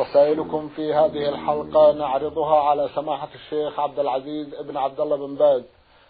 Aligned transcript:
رسائلكم 0.00 0.68
في 0.76 0.94
هذه 0.94 1.28
الحلقة 1.28 1.92
نعرضها 1.92 2.56
على 2.56 2.88
سماحة 2.94 3.28
الشيخ 3.34 3.80
عبد 3.80 3.98
العزيز 3.98 4.46
بن 4.60 4.76
عبد 4.76 5.00
الله 5.00 5.16
بن 5.16 5.34
باز 5.34 5.62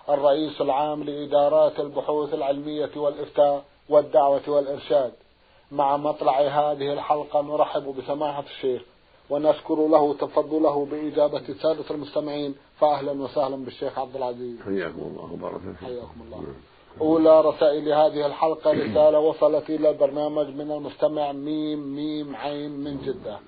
الرئيس 0.08 0.60
العام 0.60 1.02
لإدارات 1.02 1.80
البحوث 1.80 2.34
العلمية 2.34 2.90
والإفتاء 2.96 3.64
والدعوة 3.88 4.48
والإرشاد. 4.48 5.12
مع 5.72 5.96
مطلع 5.96 6.40
هذه 6.40 6.92
الحلقة 6.92 7.42
نرحب 7.42 7.94
بسماحة 7.98 8.44
الشيخ 8.56 8.82
ونشكر 9.30 9.88
له 9.88 10.14
تفضله 10.14 10.86
بإجابة 10.90 11.42
السادة 11.48 11.90
المستمعين 11.90 12.54
فأهلا 12.80 13.12
وسهلا 13.12 13.56
بالشيخ 13.56 13.98
عبد 13.98 14.16
العزيز. 14.16 14.60
حياكم 14.60 15.02
الله 15.02 15.32
وبارك 15.32 15.60
فيك 15.60 15.76
حياكم 15.76 16.20
الله. 16.26 16.44
أولى 17.00 17.40
رسائل 17.40 17.92
هذه 17.92 18.26
الحلقة 18.26 18.70
رسالة 18.72 19.18
وصلت 19.18 19.70
إلى 19.70 19.90
البرنامج 19.90 20.46
من 20.46 20.72
المستمع 20.72 21.32
ميم 21.32 21.78
ميم 21.96 22.36
عين 22.36 22.70
من 22.70 23.00
جدة. 23.06 23.38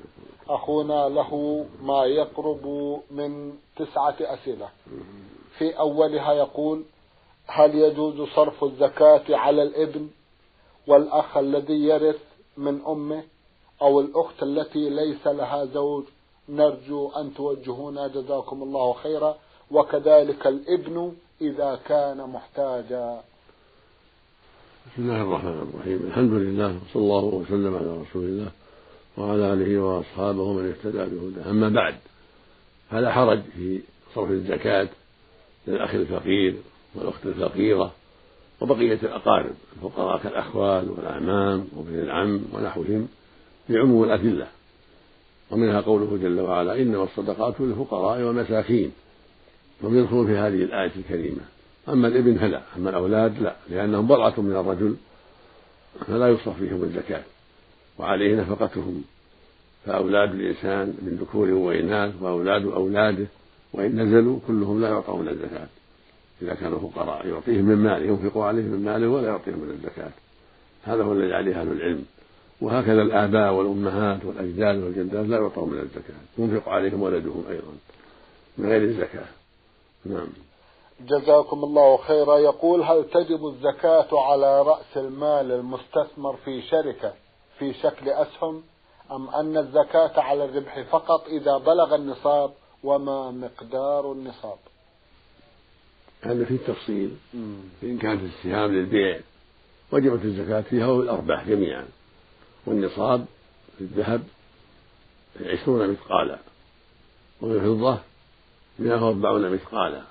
أخونا 0.49 1.09
له 1.09 1.65
ما 1.83 2.05
يقرب 2.05 2.67
من 3.11 3.53
تسعة 3.77 4.17
أسئلة. 4.21 4.69
في 5.59 5.79
أولها 5.79 6.33
يقول 6.33 6.83
هل 7.47 7.75
يجوز 7.75 8.29
صرف 8.29 8.65
الزكاة 8.65 9.37
على 9.37 9.63
الابن 9.63 10.09
والأخ 10.87 11.37
الذي 11.37 11.85
يرث 11.85 12.21
من 12.57 12.81
أمه 12.87 13.25
أو 13.83 14.01
الأخت 14.01 14.43
التي 14.43 14.91
ليس 14.91 15.27
لها 15.27 15.65
زوج؟ 15.65 16.05
نرجو 16.49 17.09
أن 17.09 17.35
توجهونا. 17.35 18.09
جزاكم 18.09 18.63
الله 18.63 18.93
خيرا. 18.93 19.37
وكذلك 19.71 20.47
الابن 20.47 21.13
إذا 21.41 21.81
كان 21.87 22.31
محتاجا. 22.31 23.21
بسم 24.87 25.03
الله 25.03 25.23
الرحمن 25.23 25.59
الرحيم. 25.75 26.07
الحمد 26.07 26.33
لله 26.33 26.67
وصلى 26.67 27.03
الله 27.03 27.25
وسلم 27.25 27.77
على 27.77 28.03
رسول 28.03 28.25
الله. 28.25 28.51
وعلى 29.17 29.53
آله 29.53 29.79
وأصحابه 29.79 30.53
من 30.53 30.69
اهتدى 30.69 30.99
بهداه. 30.99 31.51
أما 31.51 31.69
بعد 31.69 31.95
فلا 32.91 33.13
حرج 33.13 33.41
في 33.57 33.81
صرف 34.15 34.31
الزكاة 34.31 34.89
للأخ 35.67 35.95
الفقير 35.95 36.55
والأخت 36.95 37.27
الفقيرة 37.27 37.93
وبقية 38.61 38.99
الأقارب 39.03 39.55
الفقراء 39.77 40.23
كالأخوال 40.23 40.91
والأعمام 40.91 41.69
وابن 41.77 41.99
العم 41.99 42.41
ونحوهم 42.53 43.09
بعموم 43.69 44.05
الأدلة. 44.05 44.47
ومنها 45.51 45.81
قوله 45.81 46.19
جل 46.23 46.41
وعلا 46.41 46.83
إنما 46.83 47.05
الصدقات 47.05 47.61
للفقراء 47.61 48.23
والمساكين. 48.23 48.93
يدخلون 49.85 50.27
في 50.27 50.33
هذه 50.33 50.65
الآية 50.65 50.93
الكريمة 50.97 51.41
أما 51.89 52.09
الإبن 52.09 52.39
فلا 52.39 52.63
أما 52.77 52.91
الأولاد 52.91 53.43
لا 53.43 53.57
لأنهم 53.71 54.07
بضعة 54.07 54.41
من 54.41 54.57
الرجل 54.57 54.97
فلا 56.07 56.29
يصرف 56.29 56.59
فيهم 56.59 56.83
الزكاة. 56.83 57.23
وعليه 57.99 58.35
نفقتهم. 58.35 59.05
فأولاد 59.87 60.31
الإنسان 60.31 60.87
من 61.03 61.19
ذكور 61.21 61.51
وإناث 61.51 62.15
وأولاد 62.23 62.67
أولاده 62.67 63.27
وإن 63.73 64.01
نزلوا 64.03 64.39
كلهم 64.47 64.81
لا 64.81 64.89
يعطون 64.89 65.29
الزكاة. 65.29 65.67
إذا 66.43 66.55
كانوا 66.55 66.79
فقراء 66.79 67.27
يعطيهم 67.27 67.65
من 67.65 67.77
ماله 67.77 68.07
ينفق 68.07 68.39
عليهم 68.39 68.67
من 68.67 68.85
ماله 68.85 69.09
ولا 69.09 69.29
يعطيهم 69.29 69.59
من 69.59 69.71
الزكاة. 69.71 70.11
هذا 70.85 71.03
هو 71.03 71.13
الذي 71.13 71.35
عليه 71.35 71.61
أهل 71.61 71.73
العلم. 71.73 72.05
وهكذا 72.61 73.03
الآباء 73.03 73.53
والأمهات 73.53 74.25
والأجداد 74.25 74.83
والجدات 74.83 75.27
لا 75.27 75.37
يعطون 75.37 75.71
من 75.71 75.79
الزكاة. 75.79 76.15
ينفق 76.39 76.69
عليهم 76.69 77.03
ولدهم 77.03 77.45
أيضا 77.51 77.73
من 78.59 78.69
غير 78.69 78.83
الزكاة. 78.83 79.27
نعم. 80.05 80.29
جزاكم 81.01 81.65
الله 81.65 81.97
خيرا. 81.97 82.39
يقول 82.39 82.83
هل 82.83 83.05
تجب 83.05 83.47
الزكاة 83.47 84.09
على 84.13 84.63
رأس 84.63 84.97
المال 84.97 85.53
المستثمر 85.53 86.37
في 86.37 86.63
شركة؟ 86.63 87.13
في 87.63 87.75
شكل 87.83 88.09
أسهم 88.09 88.63
أم 89.13 89.29
أن 89.29 89.57
الزكاة 89.57 90.21
على 90.21 90.45
الربح 90.45 90.81
فقط 90.81 91.27
إذا 91.27 91.59
بلغ 91.59 91.95
النصاب 91.95 92.53
وما 92.85 93.31
مقدار 93.31 94.13
النصاب؟ 94.13 94.59
هذا 96.23 96.45
فيه 96.45 96.57
تفصيل. 96.57 97.17
فإن 97.81 97.99
كانت 97.99 98.23
السهام 98.23 98.73
للبيع. 98.73 99.21
وجبت 99.93 100.25
الزكاة 100.25 100.61
فيها 100.61 100.87
والأرباح 100.87 101.49
جميعا. 101.49 101.87
والنصاب 102.67 103.27
في 103.79 103.85
الذهب 103.85 104.23
عشرون 105.41 105.91
مثقالا. 105.91 106.39
وفي 107.43 107.53
الفضة 107.53 107.99
مئة 108.79 109.05
وأربعون 109.05 109.51
مثقالا. 109.51 110.03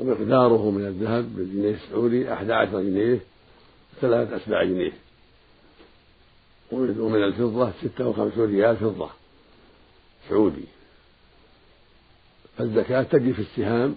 ومقداره 0.00 0.70
من 0.70 0.86
الذهب 0.86 1.36
بالجنيه 1.36 1.74
السعودي 1.74 2.32
أحد 2.32 2.50
عشر 2.50 2.82
جنيه 2.82 3.20
ثلاثة 4.00 4.36
أسباع 4.36 4.64
جنيه. 4.64 4.92
ومن 6.72 7.24
الفضة 7.24 7.72
ستة 7.82 8.08
وخمسون 8.08 8.50
ريال 8.50 8.76
فضة 8.76 9.10
سعودي. 10.28 10.64
فالزكاة 12.58 13.02
تجي 13.02 13.32
في 13.32 13.42
السهام 13.42 13.96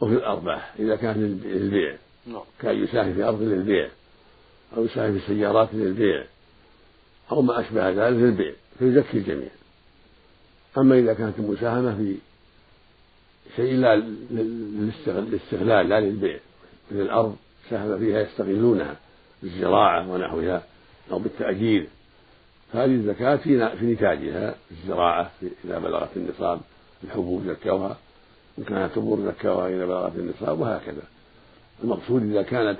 وفي 0.00 0.12
الأرباح 0.12 0.74
إذا 0.78 0.96
كان 0.96 1.40
للبيع. 1.44 1.96
نعم. 2.26 2.42
كان 2.60 2.84
يساهم 2.84 3.14
في 3.14 3.24
أرض 3.24 3.42
للبيع 3.42 3.88
أو 4.76 4.84
يساهم 4.84 5.18
في 5.18 5.26
سيارات 5.26 5.68
للبيع 5.72 6.24
أو 7.32 7.42
ما 7.42 7.60
أشبه 7.60 7.88
ذلك 7.88 8.16
للبيع 8.16 8.52
فيزكي 8.78 9.18
الجميع. 9.18 9.48
أما 10.78 10.98
إذا 10.98 11.14
كانت 11.14 11.38
المساهمة 11.38 11.96
في 11.96 12.16
شيء 13.56 13.74
لا 13.74 13.96
للاستغلال 13.96 15.88
لا 15.88 16.00
للبيع 16.00 16.38
من 16.90 17.00
الأرض 17.00 17.36
ساهم 17.70 17.98
فيها 17.98 18.20
يستغلونها 18.20 18.96
بالزراعة 19.42 20.10
ونحوها. 20.10 20.62
أو 21.12 21.18
بالتأجير. 21.18 21.86
فهذه 22.72 22.94
الزكاة 22.94 23.36
في 23.36 23.76
في 23.76 23.84
نتاجها 23.84 24.54
الزراعة 24.70 25.30
إذا 25.64 25.78
بلغت 25.78 26.16
النصاب 26.16 26.60
الحبوب 27.04 27.42
زكوها 27.46 27.96
إن 28.58 28.64
كانت 28.64 28.92
تمر 28.94 29.20
زكوها 29.20 29.68
إذا 29.68 29.86
بلغت 29.86 30.16
النصاب 30.16 30.60
وهكذا. 30.60 31.02
المقصود 31.84 32.22
إذا 32.22 32.42
كانت 32.42 32.78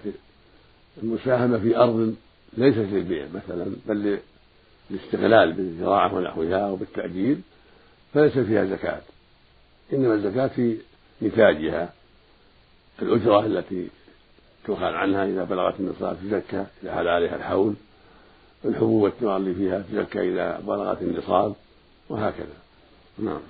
المساهمة 1.02 1.58
في 1.58 1.76
أرض 1.76 2.16
ليست 2.56 2.78
للبيع 2.78 3.26
مثلا 3.34 3.66
بل 3.86 4.18
للاستغلال 4.90 5.52
بالزراعة 5.52 6.14
ونحوها 6.14 6.68
أو 6.68 6.76
بالتأجير 6.76 7.36
فليس 8.14 8.38
فيها 8.38 8.64
زكاة. 8.64 9.00
إنما 9.92 10.14
الزكاة 10.14 10.46
في 10.46 10.76
نتاجها. 11.22 11.92
الأجرة 13.02 13.46
التي 13.46 13.88
تؤخذ 14.64 14.82
عنها 14.82 15.24
إذا 15.24 15.44
بلغت 15.44 15.80
النصاب 15.80 16.16
تزكى 16.22 16.66
إذا 16.82 16.94
حال 16.94 17.08
عليها 17.08 17.36
الحول 17.36 17.74
الحبوب 18.68 19.02
والثمار 19.02 19.36
اللي 19.36 19.54
فيها 19.54 19.78
تزكى 19.78 20.32
إذا 20.32 20.60
بلغت 20.60 21.02
النصاب 21.02 21.54
وهكذا. 22.08 22.56
نعم. 23.18 23.40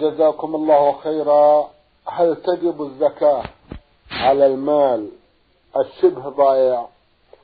جزاكم 0.00 0.54
الله 0.54 0.92
خيرا. 0.92 1.70
هل 2.06 2.36
تجب 2.36 2.82
الزكاة 2.82 3.42
على 4.10 4.46
المال 4.46 5.08
الشبه 5.76 6.28
ضائع 6.28 6.88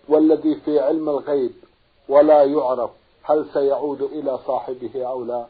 والذي 0.08 0.54
في 0.64 0.78
علم 0.78 1.08
الغيب 1.08 1.52
ولا 2.08 2.44
يعرف 2.44 2.90
هل 3.22 3.46
سيعود 3.52 4.02
إلى 4.02 4.38
صاحبه 4.46 5.06
أو 5.06 5.24
لا؟ 5.24 5.46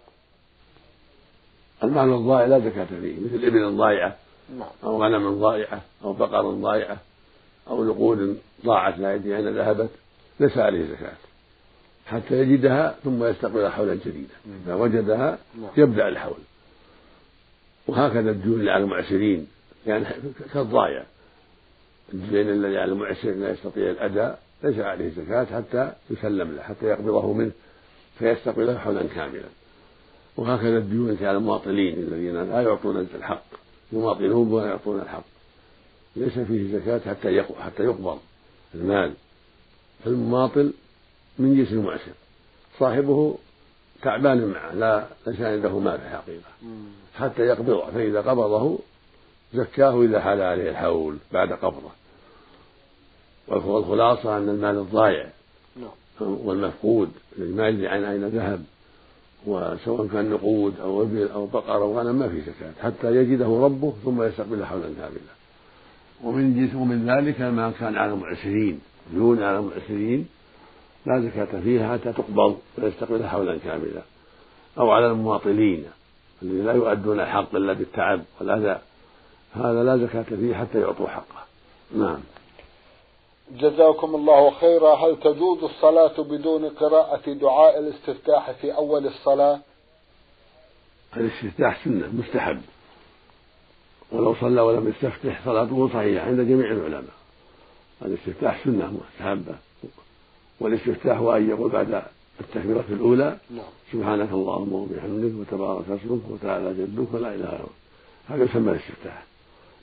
المال 1.84 2.14
الضائع 2.14 2.46
لا 2.46 2.58
زكاة 2.58 2.84
فيه 2.84 3.20
مثل 3.20 3.34
الإبل 3.34 3.64
الضائعة 3.64 4.16
نعم. 4.58 4.68
أو 4.84 5.02
غنم 5.02 5.40
ضائعة 5.40 5.80
أو 6.04 6.12
بقر 6.12 6.50
ضائعة 6.50 6.98
أو 7.70 7.84
نقود 7.84 8.38
ضاعت 8.64 8.98
لا 8.98 9.14
يدري 9.14 9.36
أين 9.36 9.56
ذهبت. 9.58 9.90
ليس 10.40 10.58
عليه 10.58 10.84
زكاة. 10.84 11.16
حتى 12.06 12.40
يجدها 12.40 12.96
ثم 13.04 13.24
يستقبل 13.24 13.68
حولا 13.68 13.94
جديدا. 13.94 14.34
إذا 14.64 14.74
وجدها 14.74 15.38
نعم. 15.60 15.70
يبدأ 15.76 16.08
الحول. 16.08 16.38
وهكذا 17.86 18.30
الديون 18.30 18.68
على 18.68 18.84
المعسرين. 18.84 19.46
يعني 19.86 20.06
كالضايع. 20.54 21.04
الدين 22.14 22.50
الذي 22.50 22.78
على 22.78 22.92
المعسر 22.92 23.30
لا 23.30 23.50
يستطيع 23.50 23.90
الأداء 23.90 24.40
ليس 24.62 24.78
عليه 24.78 25.08
زكاة 25.08 25.44
حتى 25.44 25.92
يسلم 26.10 26.52
له 26.52 26.62
حتى 26.62 26.86
يقبضه 26.86 27.32
منه 27.32 27.52
فيستقبله 28.18 28.78
حولا 28.78 29.02
كاملا. 29.02 29.48
وهكذا 30.36 30.78
الديون 30.78 31.18
على 31.20 31.36
المواطنين 31.36 31.94
الذين 31.94 32.50
لا 32.50 32.62
يعطون 32.62 33.08
الحق. 33.14 33.44
يماطلون 33.92 34.52
ولا 34.52 34.66
يعطون 34.66 35.00
الحق. 35.00 35.24
ليس 36.16 36.38
فيه 36.38 36.78
زكاة 36.78 36.98
حتى 36.98 37.42
حتى 37.60 37.82
يقبض 37.82 38.18
المال. 38.74 39.12
فالمماطل 40.04 40.72
من 41.38 41.56
جنس 41.56 41.72
المعسر 41.72 42.12
صاحبه 42.78 43.38
تعبان 44.02 44.48
معه 44.48 44.74
لا 44.74 45.06
ليس 45.26 45.40
عنده 45.40 45.78
مال 45.78 45.98
في 45.98 46.06
الحقيقة 46.06 46.50
حتى 47.14 47.42
يقبضه 47.42 47.90
فإذا 47.90 48.20
قبضه 48.20 48.78
زكاه 49.54 50.02
إذا 50.02 50.20
حال 50.20 50.42
عليه 50.42 50.70
الحول 50.70 51.16
بعد 51.32 51.52
قبضه. 51.52 51.90
والخلاصة 53.48 54.36
أن 54.36 54.48
المال 54.48 54.78
الضايع 54.78 55.26
نعم. 55.76 55.90
والمفقود 56.20 57.10
الذي 57.38 57.52
ما 57.52 57.68
يدري 57.68 57.88
عن 57.88 58.04
أين 58.04 58.24
ذهب 58.24 58.64
وسواء 59.46 60.06
كان 60.06 60.30
نقود 60.30 60.80
أو 60.80 61.02
إبل 61.02 61.28
أو 61.28 61.46
بقر 61.46 61.76
أو 61.76 61.98
غنم 61.98 62.18
ما 62.18 62.28
في 62.28 62.40
زكاة. 62.40 62.72
حتى 62.82 63.16
يجده 63.16 63.46
ربه 63.46 63.94
ثم 64.04 64.22
يستقبل 64.22 64.64
حولا 64.64 64.82
كاملا. 64.82 65.38
ومن 66.24 66.54
جنس 66.54 66.74
ومن 66.74 67.10
ذلك 67.10 67.40
ما 67.40 67.72
كان 67.80 67.96
على 67.96 68.12
المعسرين. 68.12 68.80
ديون 69.12 69.42
على 69.42 69.58
المعسرين 69.58 70.28
لا 71.06 71.20
زكاة 71.20 71.60
فيها 71.60 71.92
حتى 71.92 72.12
تقبض 72.12 72.58
ويستقبل 72.78 73.26
حولا 73.26 73.58
كاملا. 73.58 74.02
أو 74.78 74.90
على 74.90 75.06
المواطلين 75.06 75.84
الذين 76.42 76.66
لا 76.66 76.72
يؤدون 76.72 77.20
الحق 77.20 77.54
إلا 77.54 77.72
بالتعب. 77.72 78.24
والأذى 78.40 78.80
هذا 79.54 79.84
لا 79.84 80.06
زكاة 80.06 80.22
فيه 80.22 80.54
حتى 80.54 80.80
يعطوا 80.80 81.08
حقه. 81.08 81.44
نعم. 81.96 82.18
جزاكم 83.52 84.14
الله 84.14 84.50
خيرا. 84.50 84.94
هل 84.94 85.16
تجوز 85.20 85.64
الصلاة 85.64 86.22
بدون 86.22 86.68
قراءة 86.68 87.32
دعاء 87.32 87.78
الاستفتاح 87.78 88.50
في 88.50 88.74
أول 88.74 89.06
الصلاة؟ 89.06 89.60
الاستفتاح 91.16 91.84
سنة 91.84 92.08
مستحب. 92.12 92.60
ولو 94.12 94.34
صلى 94.34 94.60
ولم 94.60 94.88
يستفتح 94.88 95.44
صلاته 95.44 95.88
صحيحة 95.88 96.26
عند 96.26 96.40
جميع 96.40 96.70
العلماء. 96.70 97.17
الاستفتاح 98.02 98.64
سنة 98.64 98.92
مستحبة 98.92 99.54
والاستفتاح 100.60 101.18
هو 101.18 101.36
أن 101.36 101.48
يقول 101.50 101.70
بعد 101.70 102.02
التكبيرة 102.40 102.84
الأولى 102.90 103.38
نعم. 103.50 103.64
سبحانك 103.92 104.32
اللهم 104.32 104.72
وبحمدك 104.72 105.32
وتبارك 105.40 105.84
اسمك 105.88 106.30
وتعالى 106.30 106.74
جدك 106.74 107.14
ولا 107.14 107.34
إله 107.34 107.48
إلا 107.48 107.66
هذا 108.28 108.44
يسمى 108.44 108.70
الاستفتاح. 108.72 109.24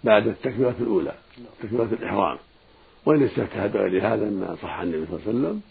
بعد 0.04 0.28
التكبيرة 0.28 0.76
الأولى 0.80 1.16
نعم. 1.38 1.48
تكبيرة 1.64 1.90
الإحرام. 2.00 2.38
وإن 3.06 3.24
استفتح 3.24 3.66
بغير 3.66 4.08
هذا 4.08 4.30
ما 4.30 4.58
صح 4.62 4.80
عن 4.80 4.94
النبي 4.94 5.06
صلى 5.06 5.18
الله 5.18 5.28
عليه 5.28 5.40
وسلم 5.40 5.62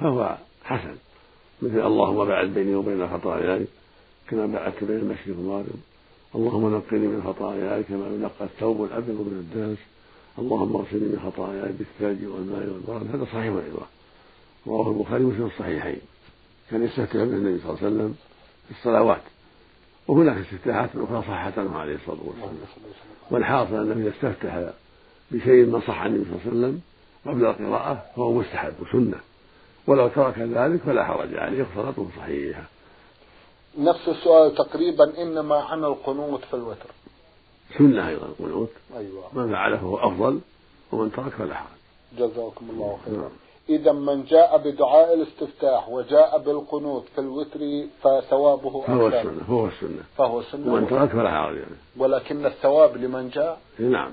فهو 0.00 0.36
حسن. 0.64 0.96
مثل 1.62 1.86
اللهم 1.86 2.24
بعد 2.24 2.46
بيني 2.48 2.74
وبين 2.74 3.08
خطاياي 3.08 3.66
كما 4.28 4.46
بعدت 4.46 4.84
بين 4.84 4.96
المشرق 4.96 5.36
والمغرب. 5.36 5.80
اللهم 6.34 6.74
نقني 6.74 7.06
من 7.06 7.22
خطاياي 7.26 7.82
كما 7.82 8.06
ينقى 8.06 8.44
الثوب 8.44 8.84
الأبيض 8.84 9.14
من 9.14 9.46
الدنس 9.50 9.78
اللهم 10.38 10.76
اغسلني 10.76 11.08
من 11.08 11.20
خطاياي 11.26 11.72
بالثلج 11.72 12.24
والماء 12.24 12.60
والبرد. 12.60 13.14
هذا 13.14 13.24
صحيح 13.24 13.44
أيضا. 13.44 13.86
رواه 14.66 14.90
البخاري 14.90 15.24
ومسلم 15.24 15.46
الصحيحين 15.46 16.00
كان 16.70 16.84
يستفتح 16.84 17.16
به 17.16 17.22
النبي 17.22 17.58
صلى 17.58 17.70
الله 17.70 17.78
عليه 17.82 17.86
وسلم 17.86 18.14
في 18.68 18.78
الصلوات. 18.78 19.22
وهناك 20.08 20.36
استفتاحات 20.36 20.90
أخرى 20.96 21.22
صحت 21.22 21.58
عنه 21.58 21.78
عليه 21.78 21.94
الصلاة 21.94 22.18
والسلام. 22.24 22.56
والحاصل 23.30 23.74
انه 23.74 23.92
اذا 23.92 24.08
استفتح 24.08 24.70
بشيء 25.30 25.66
ما 25.66 25.80
صح 25.80 26.00
عن 26.00 26.14
النبي 26.14 26.24
صلى 26.24 26.36
الله 26.36 26.40
عليه 26.46 26.50
وسلم 26.50 26.80
قبل 27.26 27.44
القراءة 27.46 28.04
فهو 28.16 28.32
مستحب 28.32 28.74
وسنة. 28.80 29.20
ولو 29.86 30.08
ترك 30.08 30.38
ذلك 30.38 30.80
فلا 30.80 31.04
حرج 31.04 31.34
عليه 31.34 31.66
صلاته 31.74 32.08
صحيحة. 32.16 32.64
نفس 33.78 34.08
السؤال 34.08 34.54
تقريبا 34.54 35.22
إنما 35.22 35.56
عن 35.56 35.84
القنوت 35.84 36.44
في 36.44 36.54
الوتر. 36.54 36.90
سنة 37.78 38.08
أيضا 38.08 38.26
القنوت 38.26 38.70
أيوة. 38.96 39.24
من 39.32 39.52
فعله 39.52 39.76
فهو 39.76 39.96
أفضل 39.96 40.40
ومن 40.92 41.12
ترك 41.12 41.32
فلا 41.32 41.54
حرج. 41.54 41.68
جزاكم 42.18 42.70
الله 42.70 42.98
خيرا. 43.04 43.16
نعم. 43.16 43.30
إذا 43.68 43.92
من 43.92 44.24
جاء 44.24 44.58
بدعاء 44.58 45.14
الاستفتاح 45.14 45.88
وجاء 45.88 46.38
بالقنوت 46.38 47.04
في 47.14 47.20
الوتر 47.20 47.60
فثوابه 48.02 48.80
فهو 48.80 49.08
السنة 49.08 49.42
فهو 49.48 49.66
السنة. 49.66 50.02
فهو 50.16 50.40
السنة. 50.40 50.72
ومن 50.72 50.88
ترك 50.88 51.08
فلا 51.08 51.30
حرج 51.30 51.56
يعني. 51.56 51.76
ولكن 51.96 52.46
الثواب 52.46 52.96
لمن 52.96 53.28
جاء؟ 53.28 53.60
نعم. 53.78 54.10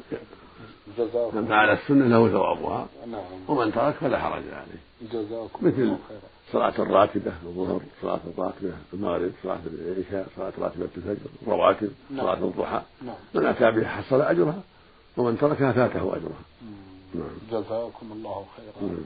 جزاكم 0.97 1.37
من 1.37 1.45
فعل 1.45 1.69
السنة 1.69 2.07
له 2.07 2.29
ثوابها 2.29 2.87
نعم. 3.07 3.21
ومن 3.47 3.71
ترك 3.71 3.93
فلا 3.93 4.19
حرج 4.19 4.43
عليه 4.53 5.11
جزاكم 5.11 5.67
مثل 5.67 5.95
صلاة 6.53 6.73
الراتبة 6.79 7.31
الظهر 7.43 7.81
صلاة 8.01 8.19
الراتبة 8.37 8.73
المغرب 8.93 9.31
صلاة 9.43 9.59
العشاء 9.65 10.27
صلاة 10.35 10.53
راتبة 10.59 10.89
الفجر 10.97 11.29
الرواتب 11.41 11.91
نعم. 12.09 12.25
صلاة 12.25 12.43
الضحى 12.43 12.81
نعم. 13.01 13.15
من 13.33 13.45
أتى 13.45 13.71
بها 13.71 13.87
حصل 13.87 14.21
أجرها 14.21 14.61
ومن 15.17 15.37
تركها 15.37 15.71
فاته 15.71 16.15
أجرها 16.15 16.41
نعم. 17.13 17.37
جزاكم 17.51 18.11
الله 18.11 18.45
خيرا 18.57 18.89
نعم. 18.91 19.03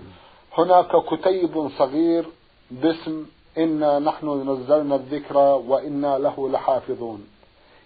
هناك 0.57 1.05
كتيب 1.11 1.69
صغير 1.77 2.25
باسم 2.71 3.25
إنا 3.57 3.99
نحن 3.99 4.49
نزلنا 4.49 4.95
الذكر 4.95 5.37
وإنا 5.67 6.17
له 6.17 6.49
لحافظون 6.49 7.27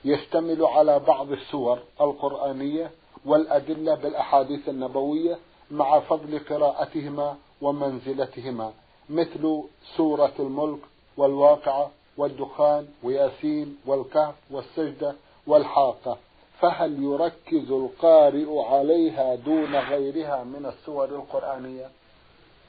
يشتمل 0.06 0.66
على 0.66 1.00
بعض 1.00 1.32
السور 1.32 1.80
القرآنية 2.02 2.92
والأدلة 3.26 3.96
بالأحاديث 3.96 4.70
النبوية 4.70 5.38
مع 5.72 6.00
فضل 6.00 6.40
قراءتهما 6.50 7.36
ومنزلتهما 7.62 8.72
مثل 9.12 9.64
سورة 9.98 10.34
الملك 10.40 10.80
والواقعة 11.18 11.92
والدخان 12.18 12.88
وياسين 13.04 13.78
والكهف 13.86 14.36
والسجدة 14.52 15.16
والحاقة 15.48 16.18
فهل 16.60 17.04
يركز 17.04 17.72
القارئ 17.72 18.60
عليها 18.60 19.36
دون 19.36 19.76
غيرها 19.76 20.44
من 20.44 20.66
السور 20.66 21.06
القرآنية؟ 21.06 21.86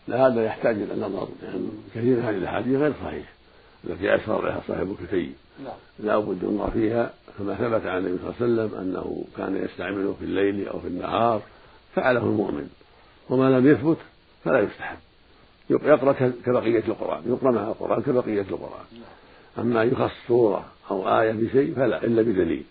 لا 0.08 0.26
هذا 0.26 0.44
يحتاج 0.44 0.76
إلى 0.76 0.94
النظر 0.94 1.28
يعني 1.42 1.68
كثير 1.94 2.16
من 2.16 2.22
هذه 2.22 2.36
الأحاديث 2.36 2.78
غير 2.78 2.94
صحيح 3.04 3.32
التي 3.84 4.14
أشار 4.14 4.44
إليها 4.44 4.62
صاحب 4.68 4.96
الكتيب 5.00 5.32
نعم. 5.64 5.74
لا 5.98 6.18
بد 6.18 6.44
النظر 6.44 6.70
فيها 6.70 7.10
كما 7.38 7.54
ثبت 7.54 7.86
عن 7.86 7.98
النبي 7.98 8.18
صلى 8.18 8.46
الله 8.46 8.62
عليه 8.62 8.72
وسلم 8.72 8.80
أنه 8.80 9.24
كان 9.36 9.64
يستعمله 9.64 10.14
في 10.18 10.24
الليل 10.24 10.68
أو 10.68 10.80
في 10.80 10.86
النهار 10.86 11.42
فعله 11.94 12.20
المؤمن 12.20 12.68
وما 13.30 13.58
لم 13.58 13.70
يثبت 13.70 13.98
فلا 14.44 14.60
يستحب 14.60 14.98
يقرأ 15.70 16.12
كبقية 16.44 16.84
القرآن 16.88 17.22
يقرأ 17.26 17.50
مع 17.50 17.68
القرآن 17.68 18.02
كبقية 18.02 18.40
القرآن. 18.40 18.84
أما 19.58 19.82
يخص 19.82 20.12
سورة 20.28 20.64
أو 20.90 21.20
آية 21.20 21.32
بشيء 21.32 21.74
فلا 21.74 22.04
إلا 22.04 22.22
بدليل. 22.22 22.64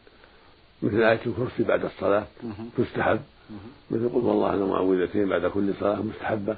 مثل 0.81 1.03
آية 1.03 1.19
الكرسي 1.25 1.63
بعد 1.63 1.85
الصلاة 1.85 2.25
تستحب. 2.77 3.19
مثل 3.91 4.09
قل 4.09 4.19
والله 4.19 4.53
أنا 4.53 4.65
معوذتين 4.65 5.29
بعد 5.29 5.45
كل 5.45 5.73
صلاة 5.79 6.01
مستحبة. 6.01 6.57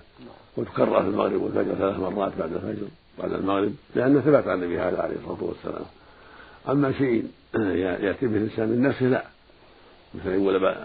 وتكرر 0.57 1.01
في 1.01 1.07
المغرب 1.07 1.41
والفجر 1.41 1.75
ثلاث 1.75 1.99
مرات 1.99 2.31
بعد 2.39 2.53
الفجر 2.53 2.87
بعد 3.19 3.33
المغرب 3.33 3.73
لأنه 3.95 4.21
ثبت 4.21 4.47
عن 4.47 4.63
النبي 4.63 4.79
هذا 4.79 5.01
عليه 5.01 5.15
الصلاة 5.15 5.43
والسلام. 5.43 5.85
أما 6.69 6.91
شيء 6.91 7.27
يأتي 7.79 8.27
به 8.27 8.37
الإنسان 8.37 8.69
من 8.69 8.81
نفسه 8.81 9.05
لا. 9.05 9.23
مثلا 10.15 10.35
يقول 10.35 10.75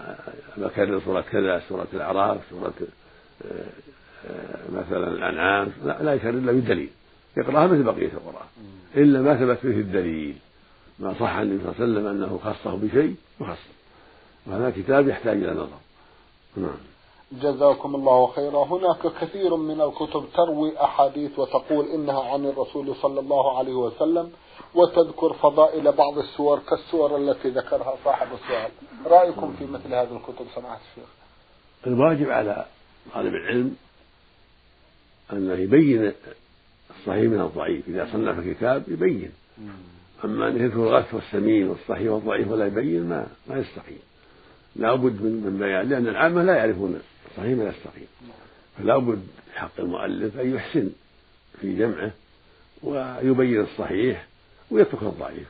بكرر 0.57 1.01
سورة 1.05 1.21
كذا 1.21 1.61
سورة 1.69 1.87
الأعراف 1.93 2.37
سورة 2.49 2.73
آه، 3.45 3.65
مثلا 4.69 5.07
الأنعام 5.07 5.71
لا, 5.85 6.03
لا 6.03 6.13
يكرر 6.13 6.29
إلا 6.29 6.51
بالدليل. 6.51 6.89
يقرأها 7.37 7.67
مثل 7.67 7.83
بقية 7.83 8.11
القرآن 8.13 8.47
إلا 8.95 9.21
ما 9.21 9.35
ثبت 9.35 9.57
فيه 9.57 9.81
الدليل. 9.81 10.35
ما 10.99 11.13
صح 11.19 11.35
عن 11.35 11.43
النبي 11.43 11.63
صلى 11.63 11.71
الله 11.71 11.81
عليه 11.81 11.91
وسلم 11.91 12.07
أنه 12.07 12.39
خصه 12.43 12.75
بشيء 12.75 13.15
وخص 13.39 13.57
وهذا 14.47 14.69
كتاب 14.69 15.07
يحتاج 15.07 15.37
إلى 15.37 15.51
نظر. 15.51 15.79
نعم. 16.57 16.77
جزاكم 17.31 17.95
الله 17.95 18.27
خيرا. 18.27 18.63
هناك 18.65 19.13
كثير 19.21 19.55
من 19.55 19.81
الكتب 19.81 20.25
تروي 20.35 20.83
أحاديث 20.83 21.39
وتقول 21.39 21.85
إنها 21.85 22.23
عن 22.23 22.45
الرسول 22.45 22.95
صلى 22.95 23.19
الله 23.19 23.57
عليه 23.57 23.73
وسلم 23.73 24.31
وتذكر 24.75 25.33
فضائل 25.33 25.91
بعض 25.91 26.17
السور 26.17 26.59
كالسور 26.59 27.17
التي 27.17 27.49
ذكرها 27.49 27.93
صاحب 28.05 28.27
السؤال. 28.33 28.71
رأيكم 29.05 29.55
في 29.59 29.65
مثل 29.65 29.93
هذه 29.93 30.17
الكتب 30.17 30.45
سماحة 30.55 30.79
الشيخ؟ 30.91 31.09
الواجب 31.87 32.29
على 32.29 32.65
طالب 33.13 33.33
العلم 33.33 33.75
أن 35.33 35.59
يبين 35.59 36.11
الصحيح 36.89 37.23
من 37.23 37.41
الضعيف. 37.41 37.81
إذا 37.87 38.09
صنف 38.13 38.47
كتاب 38.49 38.83
يبين. 38.87 39.31
أما 40.25 40.47
أن 40.47 40.57
يذكر 40.57 40.75
الغث 40.75 41.13
والسمين 41.13 41.67
والصحيح 41.67 42.11
والضعيف 42.11 42.47
ولا 42.47 42.65
يبين 42.65 43.03
ما 43.09 43.27
ما 43.47 43.57
يستقيم. 43.57 43.99
لا 44.75 44.95
بد 44.95 45.21
من 45.21 45.57
بيان. 45.59 45.89
لأن 45.89 46.07
العامة 46.07 46.43
لا 46.43 46.55
يعرفون 46.55 46.99
الصحيح 47.31 47.57
من 47.57 47.67
السقيم 47.67 48.07
فلا 48.77 48.97
بد 48.97 49.27
حق 49.55 49.79
المؤلف 49.79 50.39
أن 50.39 50.55
يحسن 50.55 50.89
في 51.61 51.75
جمعه 51.75 52.11
ويبين 52.83 53.61
الصحيح 53.61 54.27
ويترك 54.71 55.03
الضعيف 55.03 55.47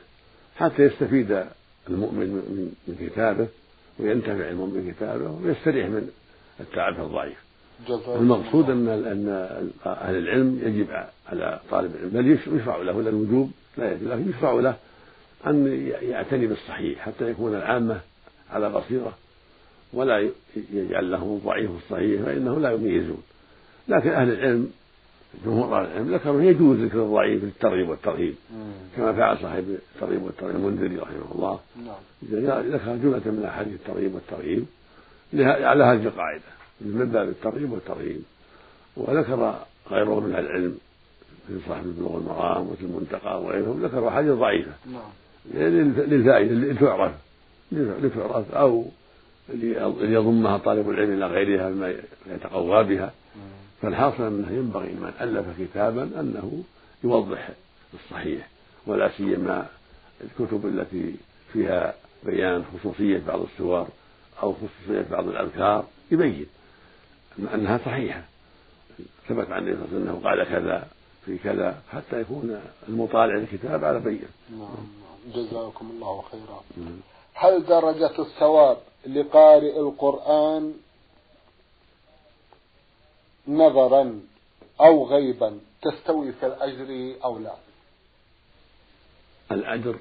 حتى 0.56 0.82
يستفيد 0.82 1.44
المؤمن 1.88 2.26
من 2.86 2.96
كتابه 3.00 3.48
وينتفع 3.98 4.48
المؤمن 4.48 4.74
من 4.74 4.92
كتابه 4.92 5.30
ويستريح 5.30 5.86
من 5.86 6.10
التعب 6.60 7.00
الضعيف. 7.00 7.38
المقصود 8.08 8.70
أن 8.70 8.88
أن 8.88 9.28
أهل 9.86 10.16
العلم 10.16 10.60
يجب 10.64 10.86
على 11.28 11.60
طالب 11.70 11.94
العلم 11.94 12.10
بل 12.10 12.30
يشرع 12.56 12.76
له 12.76 13.02
لا 13.02 13.08
الوجوب 13.08 13.50
لا 13.76 13.92
يجب 13.92 14.08
لكن 14.08 14.30
يشرع 14.30 14.52
له 14.52 14.76
أن 15.46 15.86
يعتني 16.02 16.46
بالصحيح 16.46 16.98
حتى 16.98 17.30
يكون 17.30 17.54
العامة 17.54 18.00
على 18.50 18.70
بصيرة 18.70 19.12
ولا 19.92 20.30
يجعل 20.72 21.10
لهم 21.10 21.36
الضعيف 21.36 21.70
والصحيح 21.70 22.22
فإنه 22.22 22.60
لا 22.60 22.72
يميزون. 22.72 23.22
لكن 23.88 24.10
أهل 24.10 24.32
العلم 24.32 24.70
جمهور 25.44 25.80
أهل 25.80 25.86
العلم 25.86 26.14
ذكروا 26.14 26.42
يجوز 26.42 26.78
ذكر 26.78 27.02
الضعيف 27.02 27.40
في 27.40 27.46
الترغيب 27.46 27.88
والترهيب 27.88 28.34
كما 28.96 29.12
فعل 29.12 29.38
صاحب 29.38 29.78
الترغيب 29.94 30.22
والترهيب 30.22 30.56
المنذري 30.56 30.96
رحمه 30.96 31.34
الله. 31.34 31.60
نعم. 31.86 32.62
ذكر 32.72 32.96
جملة 32.96 33.22
من 33.26 33.44
أحاديث 33.48 33.74
الترغيب 33.74 34.14
والترهيب 34.14 34.64
على 35.34 35.84
هذه 35.84 36.06
القاعدة 36.06 36.59
من 36.80 37.10
باب 37.12 37.28
الترغيب 37.28 37.72
والترهيب 37.72 38.22
وذكر 38.96 39.54
غيره 39.90 40.20
من 40.20 40.34
أهل 40.34 40.46
العلم 40.46 40.78
في 41.48 41.58
صاحب 41.68 41.96
بلوغ 41.98 42.18
المرام 42.18 42.68
وفي 42.68 42.82
المنتقى 42.82 43.42
وغيرهم 43.42 43.82
ذكروا 43.82 44.08
أحاديث 44.08 44.32
ضعيفة. 44.32 44.72
نعم. 44.86 45.10
للفائدة 45.54 46.54
لتعرف 46.54 47.12
لتعرف 47.72 48.54
أو 48.54 48.84
ليضمها 50.00 50.58
طالب 50.58 50.90
العلم 50.90 51.12
إلى 51.12 51.26
غيرها 51.26 51.70
مما 51.70 51.94
يتقوى 52.26 52.84
بها. 52.84 53.12
فالحاصل 53.82 54.22
أنه 54.22 54.52
ينبغي 54.52 54.92
من 54.92 55.12
ألف 55.20 55.46
كتابا 55.60 56.02
أنه 56.02 56.62
يوضح 57.04 57.50
الصحيح 57.94 58.48
ولا 58.86 59.10
سيما 59.16 59.66
الكتب 60.24 60.66
التي 60.66 61.14
فيها 61.52 61.94
بيان 62.24 62.64
خصوصية 62.64 63.22
بعض 63.28 63.40
السور 63.40 63.88
أو 64.42 64.52
خصوصية 64.52 65.06
بعض 65.10 65.28
الأذكار 65.28 65.84
يبين. 66.10 66.46
أنها 67.54 67.78
صحيحة. 67.78 68.22
ثبت 69.28 69.50
عن 69.50 69.68
النبي 69.68 69.76
صلى 69.76 69.84
الله 69.84 69.88
عليه 69.88 70.02
وسلم 70.02 70.08
أنه 70.08 70.28
قال 70.28 70.44
كذا 70.44 70.88
في 71.26 71.38
كذا 71.38 71.82
حتى 71.92 72.20
يكون 72.20 72.60
المطالع 72.88 73.34
الكتاب 73.34 73.84
على 73.84 74.00
بين 74.00 74.24
نعم 74.50 75.00
جزاكم 75.34 75.90
الله 75.90 76.24
خيرا. 76.30 76.62
هل 77.34 77.66
درجة 77.66 78.22
الثواب 78.22 78.76
لقارئ 79.06 79.80
القرآن 79.80 80.74
نظرا 83.48 84.20
أو 84.80 85.06
غيبا 85.06 85.58
تستوي 85.82 86.32
في 86.32 86.46
الأجر 86.46 87.14
أو 87.24 87.38
لا؟ 87.38 87.54
الأجر 89.52 89.98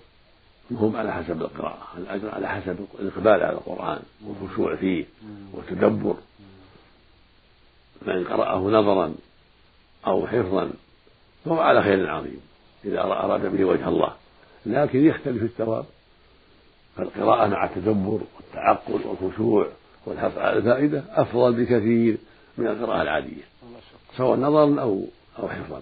هو 0.73 0.97
على 0.97 1.13
حسب 1.13 1.41
القراءة. 1.41 1.87
الأجر 1.97 2.29
على 2.29 2.49
حسب 2.49 2.85
الإقبال 2.99 3.43
على 3.43 3.51
القرآن 3.51 3.99
والخشوع 4.25 4.75
فيه 4.75 5.05
والتدبر. 5.53 6.15
من 8.01 8.23
قرأه 8.23 8.59
نظرا 8.59 9.15
أو 10.07 10.27
حفظا 10.27 10.71
فهو 11.45 11.59
على 11.59 11.83
خير 11.83 12.09
عظيم 12.09 12.41
إذا 12.85 13.01
أراد 13.01 13.57
به 13.57 13.65
وجه 13.65 13.87
الله. 13.87 14.13
لكن 14.65 15.05
يختلف 15.05 15.43
الثواب 15.43 15.85
فالقراءة 16.97 17.47
مع 17.47 17.65
التدبر 17.65 18.21
والتعقل 18.37 18.99
والخشوع 19.05 19.67
والحرص 20.05 20.37
على 20.37 20.57
الفائدة 20.57 21.03
أفضل 21.09 21.53
بكثير 21.53 22.17
من 22.57 22.67
القراءة 22.67 23.01
العادية. 23.01 23.43
سواء 24.17 24.39
نظرا 24.39 24.81
أو 24.81 25.05
أو 25.39 25.49
حفظا. 25.49 25.81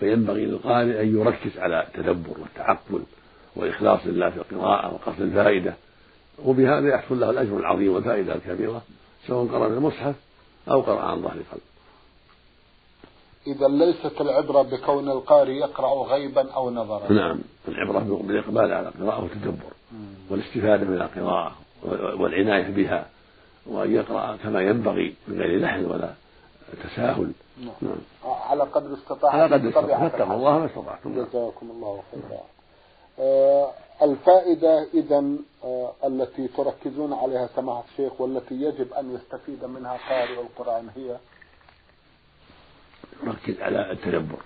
فينبغي 0.00 0.46
للقارئ 0.46 1.02
أن 1.02 1.20
يركز 1.20 1.58
على 1.58 1.82
التدبر 1.82 2.40
والتعقل 2.40 3.02
وإخلاص 3.56 4.06
الله 4.06 4.30
في 4.30 4.36
القراءة 4.36 4.94
وقصد 4.94 5.20
الفائدة. 5.20 5.74
وبهذا 6.44 6.88
يحصل 6.88 7.20
له 7.20 7.30
الأجر 7.30 7.56
العظيم 7.56 7.92
والفائدة 7.92 8.34
الكبيرة 8.34 8.82
سواء 9.26 9.46
قرأ 9.46 9.66
المصحف 9.66 10.14
أو 10.70 10.80
قرأ 10.80 11.00
عن 11.00 11.22
ظهر 11.22 11.42
قلب 11.52 11.62
إذا 13.46 13.68
ليست 13.68 14.20
العبرة 14.20 14.62
بكون 14.62 15.08
القارئ 15.10 15.52
يقرأ 15.52 16.04
غيبا 16.04 16.52
أو 16.52 16.70
نظرا. 16.70 17.12
نعم 17.12 17.38
العبرة 17.68 18.22
بالإقبال 18.22 18.72
على 18.72 18.88
القراءة 18.88 19.22
والتدبر 19.22 19.72
والاستفادة 20.30 20.84
من 20.86 21.02
القراءة 21.02 21.56
والعناية 22.20 22.70
بها 22.70 23.06
وأن 23.66 23.94
يقرأ 23.94 24.36
كما 24.36 24.60
ينبغي 24.62 25.14
من 25.28 25.40
غير 25.40 25.60
لحن 25.60 25.84
ولا 25.84 26.14
تساهل. 26.84 27.32
نعم. 27.60 27.72
نعم. 27.82 27.96
على 28.24 28.62
قدر 28.62 28.94
استطاعته 28.94 29.42
على 29.42 29.54
قدر 29.54 29.68
استطاعته 29.68 30.08
فاتقوا 30.08 30.34
الله 30.34 30.58
ما 30.58 30.66
استطعتم. 30.66 31.14
جزاكم 31.14 31.70
الله 31.70 32.02
خيرا. 32.12 32.40
آه 33.18 33.70
الفائدة 34.02 34.86
إذا 34.94 35.24
آه 35.64 35.92
التي 36.04 36.48
تركزون 36.48 37.12
عليها 37.12 37.48
سماحة 37.56 37.84
الشيخ 37.92 38.20
والتي 38.20 38.54
يجب 38.54 38.92
أن 38.92 39.14
يستفيد 39.14 39.64
منها 39.64 39.98
قارئ 40.08 40.40
القرآن 40.40 40.88
هي؟ 40.96 41.16
ركز 43.26 43.60
على 43.60 43.92
التدبر. 43.92 44.38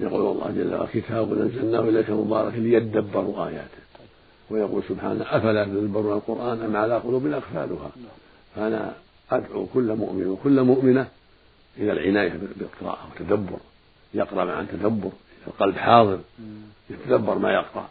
يقول 0.00 0.20
الله 0.20 0.50
جل 0.50 0.74
وعلا 0.74 0.88
كتاب 0.92 1.32
أنزلناه 1.32 1.80
إليك 1.80 2.10
مبارك 2.10 2.54
ليدبروا 2.54 3.48
آياته. 3.48 3.80
ويقول 4.50 4.82
سبحانه 4.88 5.36
أفلا 5.36 5.64
تدبرون 5.64 6.12
القرآن 6.12 6.62
أم 6.62 6.76
على 6.76 6.98
قلوب 6.98 7.26
أقفالها؟ 7.26 7.90
فأنا 8.56 8.94
أدعو 9.30 9.66
كل 9.74 9.96
مؤمن 9.96 10.26
وكل 10.26 10.62
مؤمنة 10.62 11.08
إلى 11.78 11.92
العناية 11.92 12.32
بالقراءة 12.56 13.08
والتدبر. 13.08 13.58
يقرأ 14.14 14.44
مع 14.44 14.62
تدبر 14.62 15.10
القلب 15.46 15.76
حاضر. 15.76 16.20
يتدبر 16.90 17.38
ما 17.38 17.52
يقرأ. 17.52 17.88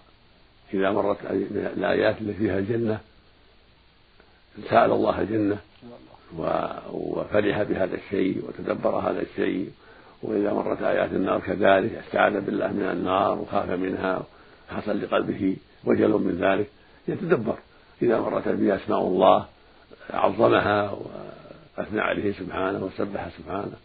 إذا 0.73 0.91
مرت 0.91 1.17
الآيات 1.77 2.21
التي 2.21 2.33
فيها 2.33 2.59
الجنة 2.59 2.99
سأل 4.69 4.91
الله 4.91 5.21
الجنة 5.21 5.57
وفرح 6.91 7.63
بهذا 7.63 7.95
الشيء 7.95 8.43
وتدبر 8.47 8.95
هذا 8.95 9.21
الشيء. 9.21 9.71
وإذا 10.23 10.53
مرت 10.53 10.81
آيات 10.81 11.11
النار 11.11 11.39
كذلك 11.39 11.93
استعاذ 11.93 12.41
بالله 12.41 12.67
من 12.67 12.89
النار 12.91 13.39
وخاف 13.39 13.69
منها 13.69 14.23
حصل 14.69 15.01
لقلبه 15.01 15.57
وجل 15.85 16.11
من 16.11 16.37
ذلك 16.41 16.69
يتدبر. 17.07 17.57
إذا 18.01 18.19
مرت 18.19 18.47
به 18.47 18.75
أسماء 18.75 19.01
الله 19.01 19.45
عظمها 20.09 20.91
وأثنى 21.77 22.01
عليه 22.01 22.33
سبحانه 22.33 22.83
وسبح 22.85 23.29
سبحانه. 23.37 23.77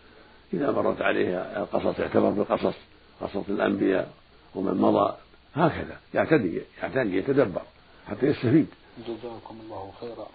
إذا 0.55 0.71
مرت 0.71 1.03
عليه 1.03 1.38
القصص 1.62 2.00
اعتبر 2.00 2.31
بالقصص 2.31 2.75
قصص 3.21 3.49
الأنبياء 3.49 4.11
ومن 4.55 4.75
مضى 4.75 5.14
هكذا 5.54 5.96
يعتدي 6.14 6.62
يعتني 6.82 7.16
يتدبر 7.16 7.62
حتى 8.08 8.26
يستفيد. 8.26 8.66
جزاكم 8.99 9.58
الله 9.64 9.92
خيرا. 10.00 10.26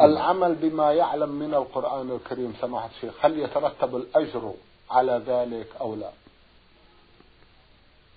العمل 0.00 0.54
بما 0.54 0.92
يعلم 0.92 1.28
من 1.28 1.54
القرآن 1.54 2.10
الكريم 2.10 2.54
سماحة 2.60 2.90
الشيخ 2.96 3.24
هل 3.24 3.38
يترتب 3.38 3.96
الأجر 3.96 4.54
على 4.90 5.22
ذلك 5.26 5.66
أو 5.80 5.94
لا؟ 5.94 6.10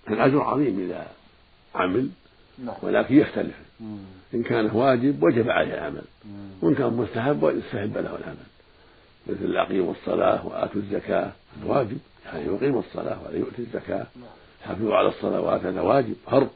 الأجر 0.09 0.41
عظيم 0.41 0.79
إذا 0.79 1.07
عمل 1.75 2.09
نعم. 2.59 2.75
ولكن 2.81 3.17
يختلف. 3.17 3.55
مم. 3.79 3.99
إن 4.33 4.43
كان 4.43 4.69
واجب 4.73 5.23
وجب 5.23 5.49
عليه 5.49 5.73
العمل. 5.73 6.03
وإن 6.61 6.75
كان 6.75 6.93
مستحب 6.93 7.45
استحب 7.45 7.97
له 7.97 8.15
العمل. 8.15 8.47
مثل 9.27 9.57
أقيموا 9.57 9.91
الصلاة 9.91 10.47
وآتوا 10.47 10.81
الزكاة. 10.81 11.31
واجب 11.65 11.97
يعني 12.25 12.45
يقيم 12.45 12.77
الصلاة 12.77 13.17
ولا 13.25 13.37
يؤتي 13.37 13.61
الزكاة. 13.61 14.07
نعم. 14.15 14.29
حافظوا 14.63 14.95
على 14.95 15.07
الصلوات 15.07 15.65
هذا 15.65 15.81
واجب 15.81 16.15
فرض. 16.31 16.49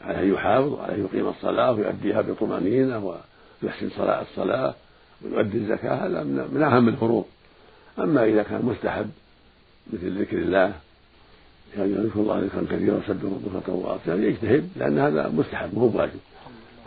عليه 0.00 0.32
يحافظ 0.34 0.72
وعليه 0.72 1.02
يقيم 1.02 1.28
الصلاة 1.28 1.72
ويؤديها 1.72 2.20
بطمأنينة 2.20 3.16
ويحسن 3.62 3.90
صلاة 3.90 4.22
الصلاة 4.22 4.74
ويؤدي 5.22 5.58
الزكاة 5.58 6.06
هذا 6.06 6.22
من 6.24 6.62
أهم 6.62 6.88
الفروض. 6.88 7.24
أما 7.98 8.24
إذا 8.24 8.42
كان 8.42 8.64
مستحب 8.64 9.10
مثل 9.92 10.20
ذكر 10.20 10.36
الله 10.38 10.72
يعني 11.76 11.92
يذكر 11.92 12.20
الله 12.20 12.38
ذكرا 12.38 12.64
كثيرا 12.70 12.96
وسبح 12.96 13.30
بكرة 13.46 13.74
وأصيلا 13.74 14.16
يعني 14.16 14.26
يجتهد 14.26 14.68
لأن 14.76 14.98
هذا 14.98 15.28
مستحب 15.28 15.74
مو 15.74 15.92
واجب 15.94 16.20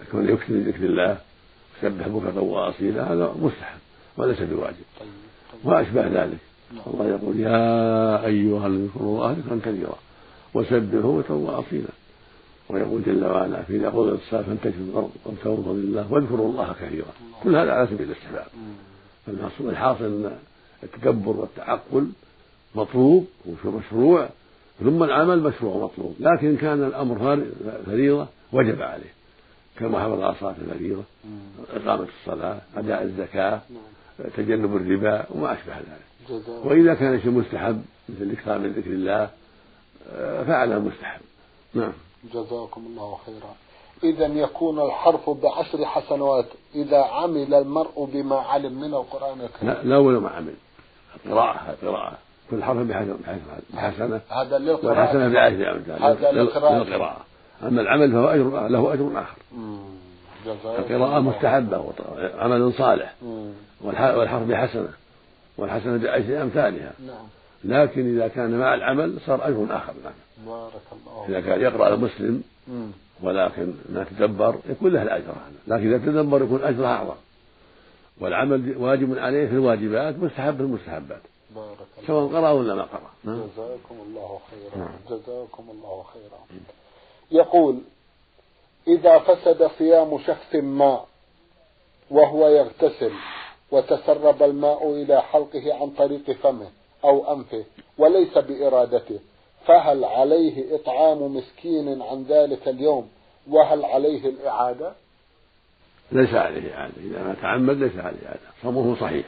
يكون 0.07 0.29
يكثر 0.29 0.53
من 0.53 0.63
ذكر 0.63 0.83
الله 0.83 1.17
ويسبح 1.83 2.07
بكرة 2.07 2.41
وأصيلا 2.41 3.13
هذا 3.13 3.35
مستحب 3.41 3.79
وليس 4.17 4.41
بواجب. 4.41 4.85
وأشبه 5.63 6.07
ذلك. 6.07 6.37
الله 6.87 7.07
يقول 7.07 7.39
يا 7.39 8.25
أيها 8.25 8.67
الذين 8.67 8.85
اذكروا 8.85 9.15
الله 9.15 9.31
ذكرا 9.31 9.59
كثيرا. 9.65 9.97
وسبحوا 10.53 11.21
بكرة 11.21 11.35
وأصيلا 11.35 11.89
ويقول 12.69 13.03
جل 13.03 13.25
وعلا 13.25 13.61
في 13.61 13.75
إذا 13.75 13.89
قضيت 13.89 14.19
الصلاة 14.19 14.41
فانتشروا 14.41 14.85
الأرض 14.87 15.11
وابتغوا 15.25 15.57
من 15.57 15.63
فضل 15.63 15.79
الله 15.79 16.13
واذكروا 16.13 16.49
الله 16.49 16.73
كثيرا. 16.73 17.13
كل 17.43 17.55
هذا 17.55 17.71
على 17.71 17.87
سبيل 17.87 18.07
الاستحباب. 18.07 18.45
فالحاصل 19.59 20.05
أن 20.05 20.37
التدبر 20.83 21.37
والتعقل 21.37 22.09
مطلوب 22.75 23.27
ومشروع 23.65 24.29
ثم 24.79 25.03
العمل 25.03 25.39
مشروع 25.43 25.75
ومطلوب 25.75 26.15
لكن 26.19 26.57
كان 26.57 26.83
الأمر 26.83 27.45
فريضة 27.85 28.27
وجب 28.51 28.81
عليه. 28.81 29.13
كما 29.79 29.99
حفظ 30.03 30.21
على 30.21 30.35
صلاه 30.39 30.55
الفريضة 30.61 31.03
إقامة 31.73 32.07
الصلاة 32.21 32.61
أداء 32.77 33.03
الزكاة 33.03 33.61
تجنب 34.37 34.75
الربا 34.75 35.25
وما 35.31 35.53
أشبه 35.53 35.73
ذلك. 35.77 36.09
وإذا 36.65 36.93
كان 36.93 37.21
شيء 37.21 37.31
مستحب 37.31 37.81
مثل 38.09 38.23
الإكثار 38.23 38.59
من 38.59 38.71
ذكر 38.71 38.91
الله 38.91 39.29
فعله 40.47 40.79
مستحب 40.79 41.21
نعم. 41.73 41.93
جزاكم 42.33 42.81
الله 42.87 43.17
خيرا. 43.25 43.55
إذا 44.03 44.25
يكون 44.25 44.79
الحرف 44.81 45.29
بعشر 45.29 45.85
حسنات 45.85 46.45
إذا 46.75 47.03
عمل 47.03 47.53
المرء 47.53 48.09
بما 48.13 48.35
علم 48.35 48.81
من 48.81 48.93
القرآن 48.93 49.41
الكريم. 49.41 49.71
لا, 49.71 49.83
لا 49.83 49.97
ولا 49.97 50.19
ما 50.19 50.29
عمل. 50.29 50.53
قراءة 51.29 51.75
قراءة. 51.81 52.17
كل 52.51 52.63
حرف 52.63 52.77
بحسنة. 53.73 54.21
هذا 54.29 54.57
للقراءة. 54.57 54.99
والحسنة 54.99 55.33
بعشر 55.33 55.81
هذا 56.01 56.31
للقراءة. 56.31 57.17
أما 57.63 57.81
العمل 57.81 58.11
فهو 58.11 58.27
أجر 58.27 58.67
له 58.67 58.93
أجر 58.93 59.21
آخر. 59.21 59.37
القراءة 60.65 61.19
مستحبة 61.19 61.93
عمل 62.37 62.73
صالح. 62.73 63.15
والحرف 63.81 64.43
بحسنة. 64.43 64.89
والحسنة 65.57 65.97
بعشر 65.97 66.41
أمثالها. 66.41 66.93
نعم. 67.07 67.25
لكن 67.63 68.15
إذا 68.15 68.27
كان 68.27 68.59
مع 68.59 68.73
العمل 68.73 69.19
صار 69.25 69.47
أجر 69.47 69.67
آخر 69.77 69.93
نعم 70.03 70.45
بارك 70.45 70.81
الله 70.91 71.25
إذا 71.29 71.41
كان 71.41 71.61
يقرأ 71.61 71.93
المسلم 71.93 72.43
ولكن 73.23 73.73
ما 73.89 74.03
تدبر 74.03 74.59
يكون 74.69 74.93
له 74.93 75.01
الأجر 75.01 75.33
لكن 75.67 75.93
إذا 75.93 75.97
تدبر 75.97 76.43
يكون 76.43 76.63
أجره 76.63 76.87
أعظم. 76.87 77.15
والعمل 78.21 78.77
واجب 78.77 79.17
عليه 79.17 79.47
في 79.47 79.53
الواجبات 79.53 80.15
مستحب 80.15 80.55
في 80.55 80.61
المستحبات. 80.61 81.21
بارك 81.55 81.77
الله 81.97 82.07
سواء 82.07 82.27
قرأ 82.27 82.51
ولا 82.51 82.75
ما 82.75 82.83
قرأ. 82.83 83.11
جزاكم 83.25 83.95
الله 84.07 84.39
خيرا. 84.51 84.85
نعم. 84.85 84.95
جزاكم 85.09 85.63
الله 85.69 86.03
خيرا. 86.13 86.61
يقول 87.31 87.79
إذا 88.87 89.19
فسد 89.19 89.71
صيام 89.77 90.19
شخص 90.27 90.55
ما 90.55 91.03
وهو 92.11 92.47
يغتسل 92.47 93.11
وتسرب 93.71 94.43
الماء 94.43 94.93
إلى 94.93 95.21
حلقه 95.21 95.73
عن 95.81 95.89
طريق 95.89 96.31
فمه 96.31 96.67
أو 97.03 97.33
أنفه 97.33 97.65
وليس 97.97 98.37
بإرادته. 98.37 99.19
فهل 99.65 100.05
عليه 100.05 100.75
إطعام 100.75 101.35
مسكين 101.35 102.01
عن 102.01 102.23
ذلك 102.23 102.67
اليوم؟ 102.67 103.09
وهل 103.47 103.85
عليه 103.85 104.29
الإعادة؟ 104.29 104.93
ليس 106.11 106.33
عليه 106.33 106.73
إعادة. 106.73 106.93
إذا 106.97 107.23
ما 107.23 107.35
تعمد 107.41 107.77
ليس 107.77 107.95
عليه 107.95 108.25
إعادة. 108.25 108.39
صومه 108.63 108.95
صحيح 108.99 109.25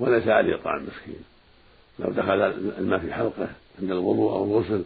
وليس 0.00 0.28
عليه 0.28 0.54
إطعام 0.54 0.82
مسكين. 0.82 1.24
لو 1.98 2.10
دخل 2.10 2.42
الماء 2.78 2.98
في 2.98 3.14
حلقة 3.14 3.48
عند 3.80 3.90
الوضوء 3.90 4.32
أو 4.32 4.44
الغسل 4.44 4.84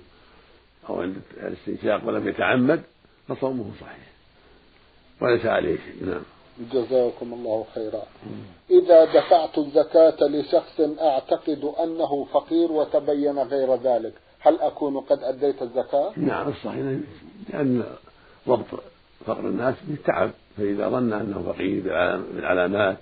أو 0.89 1.01
عند 1.01 1.17
الاستنشاق 1.37 2.09
ولم 2.09 2.29
يتعمد 2.29 2.83
فصومه 3.29 3.71
صحيح. 3.81 4.07
وليس 5.21 5.47
عليه 5.47 5.77
شيء. 5.77 6.07
نعم. 6.07 6.23
جزاكم 6.73 7.33
الله 7.33 7.65
خيرا. 7.75 8.03
إذا 8.71 9.05
دفعت 9.05 9.59
الزكاة 9.59 10.17
لشخص 10.29 10.81
أعتقد 11.01 11.73
أنه 11.83 12.25
فقير 12.33 12.73
وتبين 12.73 13.39
غير 13.39 13.75
ذلك. 13.75 14.13
هل 14.41 14.61
أكون 14.61 15.01
قد 15.01 15.19
أديت 15.23 15.63
الزكاة؟ 15.63 16.13
نعم 16.17 16.49
الصحيح 16.49 16.99
لأن 17.49 17.85
ضبط 18.49 18.83
فقر 19.27 19.41
الناس 19.41 19.75
بالتعب. 19.89 20.31
فإذا 20.57 20.89
ظن 20.89 21.13
أنه 21.13 21.53
فقير 21.53 21.83
بالعلامات 22.33 22.99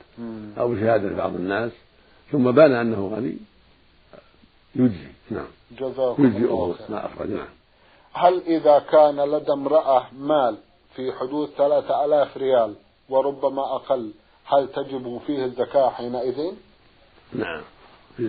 أو 0.59 0.69
بشهادة 0.69 1.17
بعض 1.17 1.35
الناس 1.35 1.73
ثم 2.33 2.51
بان 2.51 2.73
أنه 2.73 3.11
غني 3.17 3.37
يجزي. 4.77 5.09
نعم. 5.31 5.47
جزاكم 5.79 6.27
الله 6.27 6.73
خيرا. 6.73 6.91
ما 6.91 7.07
أخرج. 7.07 7.31
نعم. 7.31 7.49
هل 8.13 8.43
إذا 8.47 8.79
كان 8.79 9.21
لدى 9.21 9.53
امرأة 9.53 10.07
مال 10.13 10.57
في 10.95 11.13
حدود 11.13 11.49
ثلاثة 11.49 12.05
ألاف 12.05 12.37
ريال 12.37 12.75
وربما 13.15 13.63
أقل. 13.63 14.11
هل 14.45 14.69
تجب 14.69 15.21
فيه 15.27 15.45
الزكاة 15.45 15.91
حينئذ؟ 15.91 16.53
نعم. 17.33 17.61
في 18.17 18.29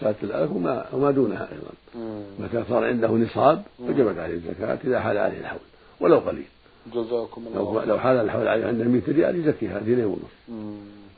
ثلاثة 0.00 0.24
الألف 0.26 0.52
وما, 0.52 0.86
وما 0.92 1.10
دونها 1.10 1.48
أيضا. 1.52 2.02
متى 2.38 2.64
صار 2.68 2.84
عنده 2.84 3.08
نصاب 3.08 3.62
وجبت 3.78 4.18
عليه 4.18 4.34
الزكاة 4.34 4.78
إذا 4.84 5.00
حال 5.00 5.18
عليه 5.18 5.38
الحول 5.38 5.60
ولو 6.00 6.18
قليل. 6.18 6.46
جزاكم 6.94 7.46
الله 7.46 7.56
لو, 7.56 7.80
لو 7.82 7.98
حال 7.98 8.16
الحول 8.16 8.48
عليه 8.48 8.66
عنده 8.66 8.84
100 8.84 9.02
ريال 9.08 9.48
يزكيها 9.48 9.78
دينين 9.78 10.04
ونصف 10.04 10.34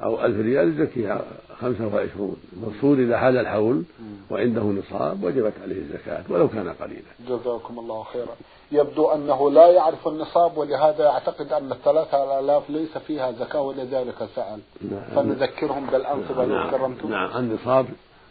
أو 0.02 0.24
ألف 0.24 0.40
ريال 0.40 0.80
يزكيها 0.80 1.24
خمسة 1.60 1.86
وعشرون 1.94 2.36
المقصود 2.52 2.98
إذا 2.98 3.18
حال 3.18 3.36
الحول 3.36 3.82
وعنده 4.30 4.62
نصاب 4.62 5.24
وجبت 5.24 5.52
عليه 5.62 5.78
الزكاة 5.78 6.24
ولو 6.28 6.48
كان 6.48 6.68
قليلا. 6.68 7.02
جزاكم 7.28 7.78
الله 7.78 8.02
خيرا. 8.02 8.36
يبدو 8.72 9.08
أنه 9.08 9.50
لا 9.50 9.66
يعرف 9.66 10.08
النصاب 10.08 10.58
ولهذا 10.58 11.04
يعتقد 11.04 11.52
أن 11.52 11.72
الثلاثة 11.72 12.40
آلاف 12.40 12.70
ليس 12.70 12.98
فيها 12.98 13.32
زكاة 13.32 13.62
ولذلك 13.62 14.28
سأل. 14.36 14.60
نعم. 14.90 15.02
فنذكرهم 15.14 15.86
بالأنصبة 15.86 16.44
نعم. 16.44 16.70
كرمتم. 16.70 17.10
نعم. 17.10 17.36
النصاب 17.36 17.86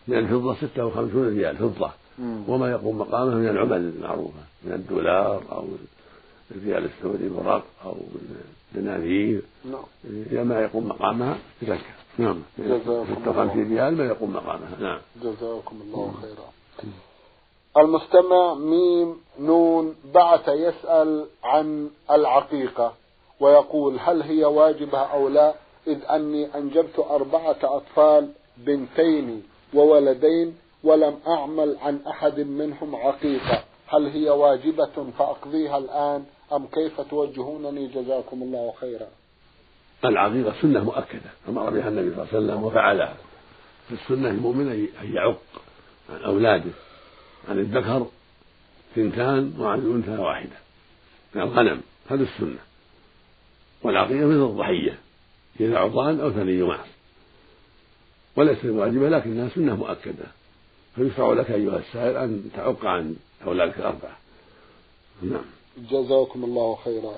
من 0.07 0.17
الفضة 0.17 0.55
ستة 0.55 0.85
وخمسون 0.85 1.27
ريال 1.27 1.57
فضة. 1.57 1.91
وما 2.47 2.71
يقوم 2.71 2.97
مقامه 2.97 3.35
من 3.35 3.47
العمل 3.47 3.77
المعروفة 3.77 4.39
من 4.63 4.73
الدولار 4.73 5.43
أو 5.51 5.65
الريال 6.51 6.85
السعودي 6.85 7.27
الورق 7.27 7.63
أو 7.85 7.95
دنانير 8.75 9.41
نعم. 9.65 10.47
ما 10.47 10.61
يقوم 10.61 10.87
مقامها 10.87 11.37
زكاة. 11.61 11.79
نعم. 12.17 12.41
جزاكم 12.59 13.15
56 13.21 13.73
ريال 13.73 13.97
ما 13.97 14.05
يقوم 14.05 14.33
مقامها. 14.33 14.77
نعم. 14.79 14.99
جزاكم 15.23 15.81
الله 15.81 16.13
خيرا. 16.21 16.57
المستمع 17.77 18.53
ميم 18.53 19.15
نون 19.39 19.95
بعث 20.13 20.47
يسأل 20.47 21.25
عن 21.43 21.89
العقيقة 22.11 22.93
ويقول 23.39 23.99
هل 23.99 24.21
هي 24.21 24.45
واجبة 24.45 24.99
أو 24.99 25.27
لا؟ 25.27 25.53
إذ 25.87 25.99
أني 26.09 26.55
أنجبت 26.55 26.99
أربعة 26.99 27.57
أطفال 27.63 28.29
بنتين 28.57 29.43
وولدين 29.73 30.57
ولم 30.83 31.19
أعمل 31.27 31.77
عن 31.81 31.99
أحد 32.07 32.39
منهم 32.39 32.95
عقيقة. 32.95 33.63
هل 33.87 34.07
هي 34.07 34.29
واجبة؟ 34.29 35.11
فأقضيها 35.19 35.77
الآن. 35.77 36.25
أم 36.53 36.67
كيف 36.67 37.01
توجهونني 37.01 37.87
جزاكم 37.87 38.43
الله 38.43 38.73
خيرا؟ 38.79 39.07
العقيقة 40.05 40.53
سنة 40.61 40.83
مؤكدة 40.83 41.29
أمر 41.49 41.69
بها 41.69 41.87
النبي 41.87 42.15
صلى 42.15 42.23
الله 42.23 42.27
عليه 42.33 42.37
وسلم 42.37 42.63
وفعلها. 42.63 43.17
في 43.87 43.93
السنة 43.93 44.29
المؤمن 44.29 44.71
أن 45.01 45.13
يعق 45.13 45.41
عن 46.09 46.21
أولاده 46.21 46.71
عن 47.49 47.59
الذكر 47.59 48.07
ثنتان 48.95 49.53
وعن 49.59 49.79
الأنثى 49.79 50.21
واحدة. 50.21 50.57
من 51.35 51.41
الغنم 51.41 51.81
هذا 52.09 52.23
السنة. 52.23 52.59
والعقيقة 53.83 54.25
مثل 54.25 54.43
الضحية 54.43 54.97
إذا 55.59 55.77
عضان 55.77 56.19
أو 56.19 56.31
ثني 56.31 56.63
معص 56.63 56.87
وليست 58.35 58.65
واجبة 58.65 59.09
لكنها 59.09 59.49
سنة 59.49 59.75
مؤكدة. 59.75 60.25
فيشرع 60.95 61.33
لك 61.33 61.51
أيها 61.51 61.77
السائل 61.77 62.17
أن 62.17 62.49
تعق 62.55 62.85
عن 62.85 63.15
أولادك 63.45 63.77
الأربعة. 63.77 64.17
نعم. 65.21 65.56
جزاكم 65.91 66.43
الله 66.43 66.77
خيرا. 66.85 67.13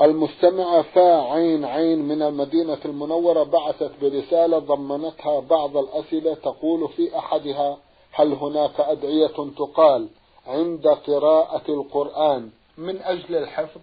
المستمعة 0.00 0.82
فا 0.82 1.22
عين 1.32 1.64
عين 1.64 1.98
من 1.98 2.22
المدينة 2.22 2.78
المنورة 2.84 3.42
بعثت 3.42 3.90
برسالة 4.02 4.58
ضمنتها 4.58 5.40
بعض 5.40 5.76
الأسئلة 5.76 6.34
تقول 6.34 6.88
في 6.88 7.18
أحدها 7.18 7.78
هل 8.12 8.32
هناك 8.32 8.80
أدعية 8.80 9.50
تقال 9.58 10.08
عند 10.46 10.86
قراءة 10.86 11.62
القرآن؟ 11.68 12.50
من 12.78 13.02
أجل 13.02 13.36
الحفظ؟ 13.36 13.80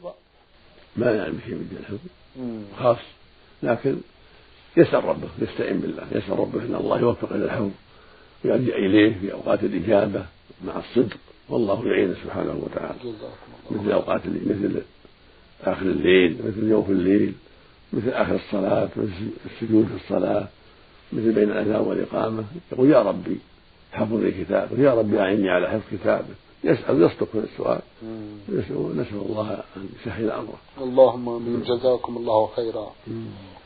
ما 0.96 1.12
يعني 1.12 1.34
شيء 1.46 1.54
من 1.54 1.78
الحفظ. 1.80 2.08
خاص. 2.80 3.06
لكن 3.64 3.98
يسأل 4.78 5.06
ربه 5.06 5.30
يستعين 5.42 5.80
بالله 5.80 6.08
يسأل 6.12 6.40
ربه 6.40 6.60
أن 6.60 6.76
الله 6.76 7.00
يوفق 7.00 7.34
إلى 7.34 7.46
الحفظ 7.46 7.72
ويرجع 8.46 8.76
إليه 8.76 9.20
في 9.20 9.34
أوقات 9.34 9.64
الإجابة 9.64 10.26
مع 10.66 10.80
الصدق. 10.80 11.18
والله 11.50 11.88
يعين 11.88 12.16
سبحانه 12.24 12.60
وتعالى. 12.64 13.00
مثل 13.72 13.92
أوقات 13.92 14.22
مثل 14.28 14.82
آخر 15.64 15.86
الليل 15.86 16.38
مثل 16.48 16.70
يوم 16.70 16.86
الليل 16.90 17.34
مثل 17.94 18.10
آخر 18.10 18.36
الصلاة 18.36 18.90
مثل 18.96 19.30
السجود 19.46 19.86
في 19.86 19.96
الصلاة 20.04 20.48
مثل 21.14 21.32
بين 21.32 21.52
الأذان 21.52 21.82
والإقامة. 21.82 22.44
يقول 22.72 22.90
يا 22.90 23.02
ربي 23.02 23.40
حفظ 23.92 24.14
لي 24.14 24.32
كتابك 24.32 24.80
يا 24.80 24.94
ربي 24.94 25.20
أعني 25.20 25.50
على 25.50 25.70
حفظ 25.70 25.84
كتابك. 25.92 26.36
يسأل 26.64 27.02
يصدق 27.02 27.28
في 27.32 27.40
السؤال. 27.40 27.82
نسأل 28.50 29.22
الله 29.30 29.64
أن 29.78 29.90
يسهل 30.02 30.32
أمره. 30.32 30.60
اللهم 30.82 31.30
آمين. 31.30 31.64
جزاكم 31.64 32.18
الله 32.18 32.50
خيرا. 32.56 32.92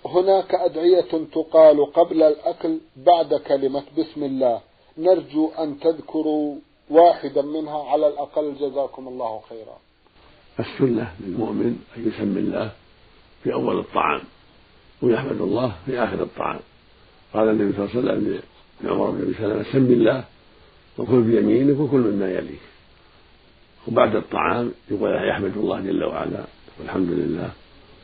هناك 0.06 0.56
أدعية 0.56 1.12
تقال 1.34 1.94
قبل 1.94 2.24
الأكل 2.24 2.78
بعد 2.98 3.34
كلمة 3.34 3.84
بسم 3.98 4.24
الله. 4.24 4.62
نرجو 4.98 5.50
أن 5.60 5.80
تذكروا 5.80 6.56
واحدا 6.90 7.42
منها 7.42 7.84
على 7.84 8.08
الأقل 8.08 8.56
جزاكم 8.56 9.08
الله 9.08 9.42
خيرا. 9.50 9.78
السنة 10.60 11.14
للمؤمن 11.20 11.80
أن 11.98 12.08
يسمي 12.08 12.40
الله 12.40 12.72
في 13.44 13.54
أول 13.54 13.80
الطعام 13.80 14.22
ويحمد 15.02 15.42
الله 15.42 15.76
في 15.86 16.04
آخر 16.04 16.24
الطعام. 16.24 16.60
قال 17.34 17.50
النبي 17.50 17.74
صلى 17.74 17.86
الله 17.86 18.12
عليه 18.12 18.22
وسلم 18.22 18.42
لعمر 18.82 19.10
بن 19.10 19.22
أبي 19.22 19.34
سلمة 19.34 19.64
سم 19.64 19.92
الله 19.94 20.24
وكل 20.98 21.22
بيمينك 21.22 21.80
وكل 21.80 21.98
مما 21.98 22.32
يليك. 22.32 22.60
وبعد 23.88 24.16
الطعام 24.16 24.72
يقول 24.92 25.30
يحمد 25.30 25.58
الله 25.58 25.82
جل 25.82 26.04
وعلا 26.04 26.44
والحمد 26.80 27.10
لله 27.10 27.52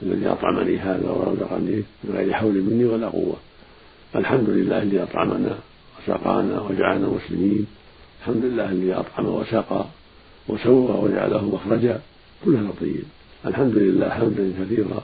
الذي 0.02 0.28
أطعمني 0.28 0.78
هذا 0.78 1.10
ورزقني 1.10 1.84
من 2.04 2.16
غير 2.16 2.34
حول 2.34 2.54
مني 2.62 2.86
ولا 2.86 3.08
قوة. 3.08 3.36
الحمد 4.16 4.50
لله 4.50 4.82
الذي 4.82 5.04
أطعمنا 5.04 5.60
وسقانا 6.00 6.62
وجعلنا 6.62 7.08
مسلمين. 7.08 7.68
الحمد 8.26 8.46
لله 8.46 8.72
الذي 8.72 8.94
أطعم 8.94 9.26
وسقى 9.26 9.86
وسوى 10.48 10.92
وجعله 11.04 11.46
مخرجا. 11.56 12.02
كلها 12.46 12.72
طيب 12.82 13.04
الحمد 13.46 13.76
لله 13.76 14.10
حمدا 14.10 14.54
كثيرا. 14.60 15.04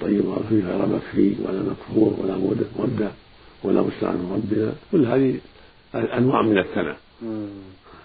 طيبا 0.00 0.36
فيه 0.48 0.64
غير 0.64 0.86
مكفي 0.86 1.34
ولا 1.44 1.62
مكفور 1.62 2.14
ولا 2.18 2.36
مودع 2.36 3.08
ولا 3.64 3.82
مستعان 3.82 4.30
ربنا 4.32 4.72
كل 4.92 5.06
هذه 5.06 5.38
أنواع 5.94 6.42
من 6.42 6.58
الثناء. 6.58 6.96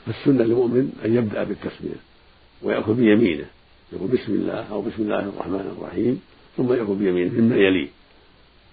فالسنة 0.06 0.44
للمؤمن 0.44 0.92
أن 1.06 1.16
يبدأ 1.16 1.44
بالتسمية 1.44 2.00
ويأكل 2.62 2.94
بيمينه. 2.94 3.46
يقول 3.94 4.08
بسم 4.08 4.34
الله 4.34 4.72
أو 4.72 4.82
بسم 4.82 5.04
الله 5.04 5.20
الرحمن 5.20 5.76
الرحيم 5.78 6.22
ثم 6.58 6.74
يأكل 6.74 6.96
بيمينه 6.96 7.42
مما 7.42 7.56
يليه. 7.56 7.88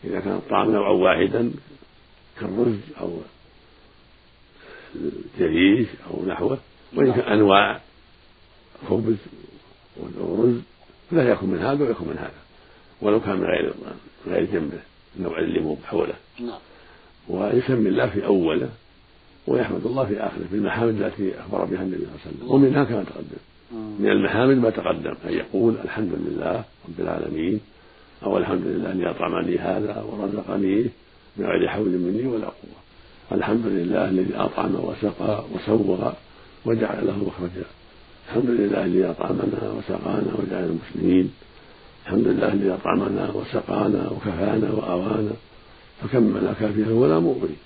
إذا 0.04 0.20
كان 0.20 0.32
الطعام 0.32 0.70
نوعا 0.70 0.92
واحدا 0.92 1.50
كالرز 2.40 2.78
أو 3.00 3.10
الجريش 4.94 5.88
أو 6.10 6.26
نحوه 6.26 6.58
وإن 6.96 7.12
كان 7.12 7.32
أنواع 7.32 7.80
خبز 8.88 9.16
ورز 10.20 10.60
لا 11.12 11.30
يكون 11.30 11.50
من 11.50 11.58
هذا 11.58 11.84
ويكون 11.84 12.08
من 12.08 12.18
هذا 12.18 12.40
ولو 13.00 13.20
كان 13.20 13.36
من 13.36 13.44
غير 13.44 13.72
غير 14.26 14.44
جنبه 14.44 14.78
النوع 15.16 15.38
اللي 15.38 15.60
مو 15.60 15.76
حوله 15.84 16.14
نعم. 16.40 16.58
ويسمي 17.28 17.88
الله 17.88 18.06
في 18.06 18.26
أوله 18.26 18.68
ويحمد 19.46 19.86
الله 19.86 20.06
في 20.06 20.20
آخره 20.20 20.44
في 20.50 20.56
المحامد 20.56 21.02
التي 21.02 21.40
أخبر 21.40 21.64
بها 21.64 21.82
النبي 21.82 21.96
صلى 21.96 22.06
الله 22.06 22.20
عليه 22.26 22.36
وسلم. 22.36 22.50
ومنها 22.50 22.84
كما 22.84 23.04
تقدم. 23.04 23.40
من 23.98 24.10
المحامد 24.10 24.56
ما 24.56 24.70
تقدم 24.70 25.14
أن 25.24 25.32
يقول 25.32 25.74
الحمد 25.84 26.12
لله 26.14 26.64
رب 26.88 27.00
العالمين 27.00 27.60
أو 28.22 28.38
الحمد 28.38 28.62
لله 28.66 28.92
الذي 28.92 29.10
أطعمني 29.10 29.58
هذا 29.58 30.02
ورزقني 30.02 30.86
من 31.36 31.46
غير 31.46 31.68
حول 31.68 31.88
مني 31.88 32.26
ولا 32.26 32.44
قوة. 32.44 32.80
الحمد 33.32 33.66
لله 33.66 34.08
الذي 34.08 34.34
أطعم 34.36 34.74
وسقى 34.74 35.44
وسوى 35.54 36.12
وجعل 36.66 37.06
له 37.06 37.16
مخرجا. 37.16 37.66
الحمد 38.28 38.50
لله 38.50 38.84
الذي 38.84 39.04
أطعمنا 39.04 39.72
وسقانا 39.76 40.30
وجعل 40.38 40.64
المسلمين. 40.64 41.32
الحمد 42.06 42.26
لله 42.28 42.52
الذي 42.52 42.74
أطعمنا 42.74 43.30
وسقانا 43.34 44.10
وكفانا 44.10 44.72
وأوانا. 44.72 45.32
فكمل 46.02 46.54
كافيا 46.60 46.92
ولا 46.92 47.18
مغري. 47.18 47.56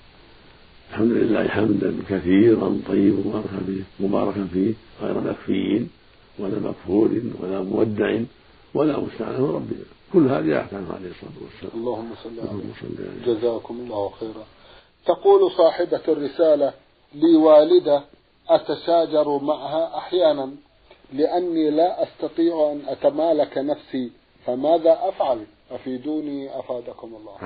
الحمد 0.91 1.11
لله 1.11 1.47
حمدا 1.47 1.95
كثيرا 2.09 2.79
طيبا 2.87 3.19
مباركا 3.19 3.59
فيه 3.67 3.83
مباركا 3.99 4.47
فيه. 4.53 4.73
غير 5.01 5.19
مكفي 5.19 5.85
ولا 6.39 6.59
مكفور 6.59 7.09
ولا 7.41 7.61
مودع 7.61 8.19
ولا 8.73 8.99
مستعان 8.99 9.43
ربنا. 9.43 9.85
كل 10.13 10.27
هذه 10.27 10.61
أحكام 10.61 10.85
عليه 10.95 11.09
الصلاة 11.09 11.37
والسلام. 11.43 11.73
اللهم 11.81 12.09
صل 12.23 12.29
عليه 12.39 13.33
جزاكم 13.33 13.75
الله 13.83 14.11
خيرا. 14.19 14.45
تقول 15.05 15.51
صاحبة 15.51 16.01
الرسالة 16.07 16.73
لي 17.13 17.35
والدة 17.35 18.03
أتشاجر 18.49 19.39
معها 19.39 19.97
أحيانا 19.97 20.51
لأني 21.13 21.69
لا 21.69 22.03
أستطيع 22.03 22.71
أن 22.71 22.81
أتمالك 22.87 23.57
نفسي 23.57 24.11
فماذا 24.45 24.99
أفعل؟ 25.01 25.45
أفيدوني 25.71 26.59
أفادكم 26.59 27.15
الله. 27.15 27.37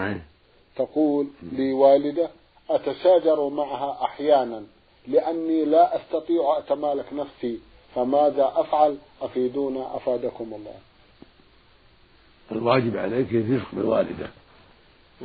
تقول 0.76 1.28
لي 1.52 1.74
والدة 1.74 2.30
أتشاجر 2.70 3.50
معها 3.50 4.04
أحيانا 4.04 4.64
لأني 5.08 5.66
لا 5.66 5.96
أستطيع 5.96 6.58
أتمالك 6.58 7.14
نفسي 7.14 7.60
فماذا 7.96 8.54
أفعل؟ 8.56 8.98
أفيدونا 9.22 9.96
أفادكم 9.96 10.54
الله. 10.54 10.76
الواجب 12.52 12.98
عليك 12.98 13.32
الرفق 13.32 13.68
بالوالدة 13.74 14.28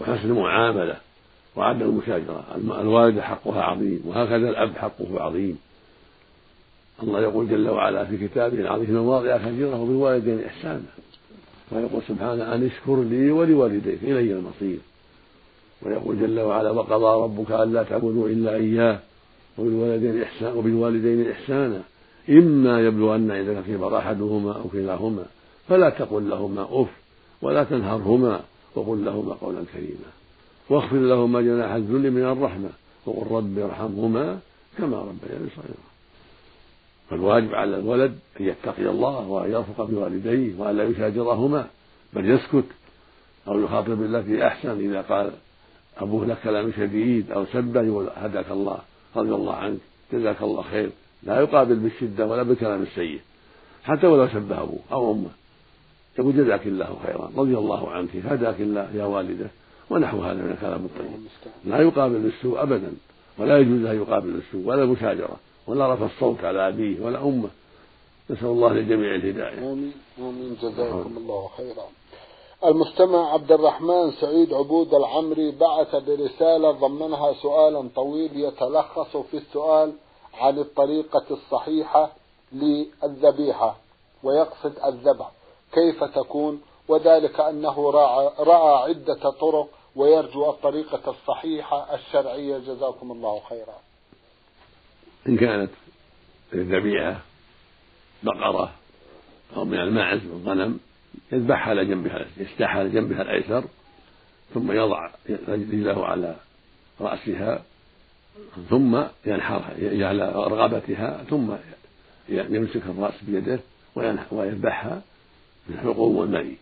وحسن 0.01 0.29
المعاملة. 0.31 1.01
وعدم 1.57 1.83
المشاجرة. 1.83 2.45
الوالدة 2.81 3.23
حقها 3.23 3.63
عظيم 3.63 4.03
وهكذا 4.07 4.49
الأب 4.51 4.77
حقه 4.77 5.21
عظيم. 5.21 5.59
الله 7.03 7.21
يقول 7.21 7.49
جل 7.49 7.69
وعلا 7.69 8.05
في 8.05 8.29
كتابه 8.29 8.61
العظيم 8.61 8.95
مواضع 8.95 9.37
كثيرة 9.37 9.81
وبالوالدين 9.81 10.45
إحسانا. 10.45 10.83
ويقول 11.73 12.03
سبحانه 12.09 12.55
أن 12.55 12.67
اشكر 12.67 13.03
لي 13.03 13.31
ولوالديك 13.31 13.99
إلي 14.03 14.33
المصير. 14.33 14.79
ويقول 15.83 16.21
جل 16.21 16.41
وعلا 16.41 16.71
وقضى 16.71 17.23
ربك 17.25 17.51
ألا 17.51 17.83
تعبدوا 17.83 18.29
إلا 18.29 18.55
إياه 18.55 18.99
وبالوالدين 19.59 20.23
إحسانا 20.23 20.53
وبالوالدين 20.53 21.31
إحسانا. 21.31 21.83
إما 22.31 22.81
يبلغن 22.81 23.31
عندك 23.31 23.57
الكبر 23.69 23.99
أحدهما 23.99 24.53
أو 24.53 24.65
كلاهما 24.73 25.25
فلا 25.69 25.91
تقل 25.91 26.31
لهما 26.31 26.63
أف 26.71 26.89
ولا 27.43 27.65
تنهرهما 27.65 28.41
وقل 28.75 29.05
لهما 29.05 29.33
قولا 29.33 29.65
كريما. 29.73 30.24
واخفض 30.71 30.97
لهما 30.97 31.41
جناح 31.41 31.71
الذل 31.71 32.11
من 32.11 32.25
الرحمة 32.25 32.69
وقل 33.07 33.37
رب 33.37 33.59
ارحمهما 33.59 34.39
كما 34.79 34.99
ربياني 34.99 35.49
صغيرا. 35.57 35.85
فالواجب 37.11 37.55
على 37.55 37.77
الولد 37.77 38.19
أن 38.41 38.47
يتقي 38.47 38.89
الله 38.89 39.29
وأن 39.29 39.53
يرفق 39.53 39.85
بوالديه 39.85 40.59
وأن 40.59 40.77
لا 40.77 40.85
يشاجرهما 40.85 41.67
بل 42.13 42.31
يسكت 42.31 42.65
أو 43.49 43.61
يخاطب 43.61 43.91
بالتي 43.91 44.47
أحسن. 44.47 44.81
إذا 44.81 45.01
قال 45.01 45.31
أبوه 45.99 46.27
لك 46.27 46.39
كلام 46.45 46.73
شديد 46.73 47.33
أو 47.33 47.45
سبه 47.53 47.83
يقول 47.83 48.09
هداك 48.17 48.51
الله 48.51 48.79
رضي 49.17 49.35
الله 49.35 49.55
عنك 49.55 49.79
جزاك 50.13 50.43
الله 50.43 50.63
خير. 50.63 50.91
لا 51.23 51.41
يقابل 51.41 51.75
بالشدة 51.75 52.27
ولا 52.27 52.43
بالكلام 52.43 52.83
السيء 52.83 53.21
حتى 53.85 54.07
ولو 54.07 54.29
سبه 54.29 54.63
أبوه 54.63 54.81
أو 54.93 55.13
أمه. 55.13 55.31
يقول 56.19 56.37
جزاك 56.37 56.67
الله 56.67 56.97
خيرا 57.07 57.31
رضي 57.37 57.59
الله 57.59 57.91
عنك 57.91 58.17
هداك 58.17 58.61
الله 58.61 58.91
يا 58.95 59.05
والده. 59.05 59.51
ونحو 59.91 60.23
هذا 60.23 60.35
من 60.35 60.51
الكلام 60.51 60.85
الطيب. 60.85 61.27
لا 61.65 61.83
يقابل 61.83 62.19
بالسوء 62.19 62.63
أبدا 62.63 62.93
ولا 63.39 63.59
يجوز 63.59 63.85
أن 63.85 64.03
يقابل 64.03 64.31
بالسوء 64.31 64.67
ولا 64.67 64.83
المشاجرة 64.83 65.37
ولا 65.67 65.95
رفع 65.95 66.07
الصوت 66.07 66.45
على 66.45 66.69
أبيه 66.69 67.05
ولا 67.05 67.19
أمه. 67.23 67.49
نسأل 68.31 68.47
الله 68.47 68.73
للجميع 68.73 69.15
الهداية. 69.15 69.59
آمين. 69.59 69.93
آمين. 70.19 70.57
جزاكم 70.63 71.15
الله 71.17 71.51
خيرا. 71.57 71.87
المستمع 72.65 73.33
عبد 73.33 73.53
الرحمن 73.53 74.11
سعيد 74.21 74.53
عبود 74.53 74.95
العمري 74.95 75.51
بعث 75.51 75.97
برسالة 75.97 76.71
ضمنها 76.71 77.33
سؤالا 77.33 77.89
طويل 77.97 78.31
يتلخص 78.37 79.17
في 79.17 79.37
السؤال 79.37 79.93
عن 80.35 80.59
الطريقة 80.59 81.25
الصحيحة 81.31 82.13
للذبيحة 82.53 83.77
ويقصد 84.23 84.73
الذبح. 84.85 85.31
كيف 85.73 86.05
تكون؟ 86.05 86.61
وذلك 86.89 87.41
أنه 87.41 87.91
رأى 88.39 88.89
عدة 88.89 89.31
طرق 89.31 89.69
ويرجو 89.97 90.51
الطريقة 90.51 91.11
الصحيحة 91.11 91.95
الشرعية. 91.95 92.59
جزاكم 92.59 93.13
الله 93.13 93.41
خيرا. 93.49 93.79
إن 95.29 95.37
كانت 95.37 95.71
الذبيحة 96.53 97.21
بقرة 98.23 98.73
أو 99.57 99.65
من 99.65 99.81
الماعز 99.81 100.27
والغنم 100.27 100.81
يذبحها 101.33 101.71
على 101.71 101.85
جنبها 101.85 102.27
يستاح 102.37 102.77
على 102.77 102.89
جنبها 102.89 103.23
الأيسر 103.23 103.65
ثم 104.55 104.73
يضع 104.73 105.11
رجله 105.49 106.07
على 106.07 106.37
رأسها 107.01 107.63
ثم 108.71 109.03
ينحرها 109.27 110.07
على 110.09 110.33
رغبتها 110.33 111.25
ثم 111.31 111.53
يمسك 112.29 112.83
الرأس 112.87 113.15
بيده 113.23 113.61
ويذبحها 114.33 115.03
بالحلقوم 115.69 116.17
والمري 116.17 116.57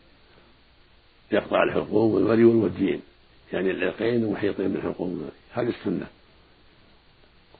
يقطع 1.32 1.62
الحلقوم 1.62 2.14
والمري 2.14 2.44
والوديين 2.44 3.00
يعني 3.52 3.70
العرقين 3.70 4.24
المحيطين 4.24 4.72
بالحلقوم 4.72 5.30
هذه. 5.52 5.68
السنة. 5.68 6.06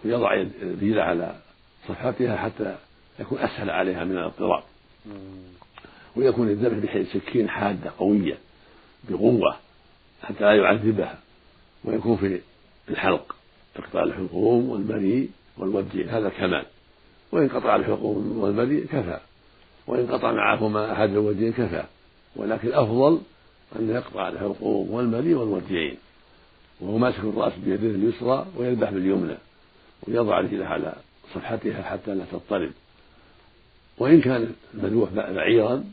ويضع 0.05 0.33
رجله 0.63 1.03
على 1.03 1.37
صفحتها 1.89 2.37
حتى 2.37 2.77
يكون 3.21 3.39
أسهل 3.39 3.71
عليها 3.71 4.05
من 4.05 4.19
الاضطراب. 4.19 4.63
ويكون 6.17 6.49
الذبح 6.49 6.79
بحيث 6.79 7.13
سكين 7.13 7.49
حادة 7.49 7.93
قوية 7.99 8.39
بقوة 9.09 9.57
حتى 10.23 10.45
لا 10.45 10.55
يعذبها. 10.55 11.19
ويكون 11.85 12.17
في 12.17 12.41
الحلق 12.89 13.37
إقطاع 13.77 14.03
الحلقوم 14.03 14.71
والبري 14.71 15.31
والودي 15.59 16.05
هذا 16.05 16.29
كمال. 16.29 16.65
وإن 17.33 17.49
قطع 17.49 17.77
الحلقوم 17.77 18.39
والبري 18.39 18.81
كفى. 18.81 19.21
وإن 19.87 20.07
قطع 20.07 20.33
معهما 20.33 20.93
أحد 20.93 21.11
الوديين 21.11 21.53
كفى. 21.53 21.85
ولكن 22.37 22.69
الأفضل 22.69 23.21
أن 23.77 23.91
يقطع 23.91 24.29
الحلقوم 24.29 24.91
والمري 24.91 25.35
والوديين 25.35 25.97
وهو 26.81 26.99
ماسك 26.99 27.19
الرأس 27.19 27.53
بيده 27.65 27.89
اليسرى 27.89 28.47
ويذبح 28.57 28.91
باليمنى 28.91 29.37
ويضع 30.09 30.41
رجله 30.41 30.67
على 30.67 30.95
صفحتها 31.35 31.83
حتى 31.83 32.15
لا 32.15 32.25
تضطرب. 32.33 32.71
وإن 33.99 34.21
كان 34.21 34.53
المذبوح 34.75 35.11
بعيرا 35.11 35.85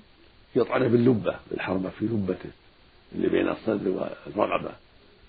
يطعنه 0.55 0.87
باللبة 0.87 1.35
بالحربة 1.51 1.89
في 1.89 2.05
لبته 2.05 2.49
اللي 3.15 3.29
بين 3.29 3.49
الصدر 3.49 4.11
والرقبة. 4.35 4.71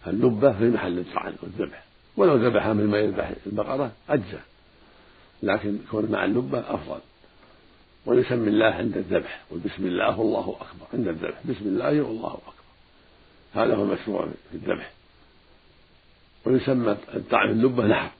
فاللبة 0.05 0.53
في 0.53 0.71
محل 0.71 0.99
الطعن 0.99 1.35
والذبح. 1.43 1.85
ولو 2.17 2.37
ذبحها 2.37 2.73
مثل 2.73 2.87
ما 2.87 2.99
يذبح 2.99 3.33
البقرة 3.47 3.93
أجزى 4.09 4.41
لكن 5.43 5.79
كون 5.91 6.11
مع 6.11 6.25
اللبة 6.25 6.59
أفضل. 6.59 7.01
ويسمي 8.07 8.49
الله 8.49 8.67
عند 8.67 8.97
الذبح 8.97 9.41
والبسم 9.51 9.87
الله 9.87 10.19
والله 10.19 10.57
أكبر. 10.61 10.87
عند 10.93 11.09
الذبح 11.09 11.41
بسم 11.45 11.65
الله 11.65 12.03
والله 12.03 12.35
أكبر. 12.35 12.53
هذا 13.55 13.77
هو 13.77 13.83
المشروع 13.83 14.27
في 14.51 14.55
الذبح. 14.55 14.93
ويسمى 16.45 16.97
طعن 17.31 17.51
اللبة 17.51 17.87
نحر. 17.87 18.11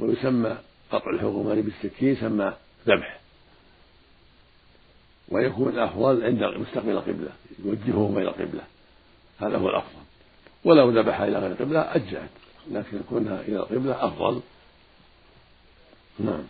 ويسمى 0.00 0.56
قطع 0.92 1.10
الحكمان 1.10 1.62
بالسكين 1.62 2.08
يسمى 2.08 2.52
ذبح. 2.86 3.20
ويكون 5.28 5.68
الأفضل 5.68 6.24
عند 6.24 6.42
مستقبل 6.42 6.90
القبلة 6.90 7.30
يوجهه 7.64 8.18
إلى 8.18 8.28
القبلة. 8.28 8.62
هذا 9.40 9.56
هو 9.56 9.68
الأفضل. 9.68 10.02
ولو 10.64 10.90
ذبح 10.90 11.20
إلى 11.20 11.38
غير 11.38 11.52
القبلة 11.52 11.80
أجزأت. 11.80 12.30
لكن 12.70 13.00
كونها 13.08 13.40
إلى 13.40 13.56
القبلة 13.56 14.06
أفضل. 14.06 14.40
نعم. 16.18 16.44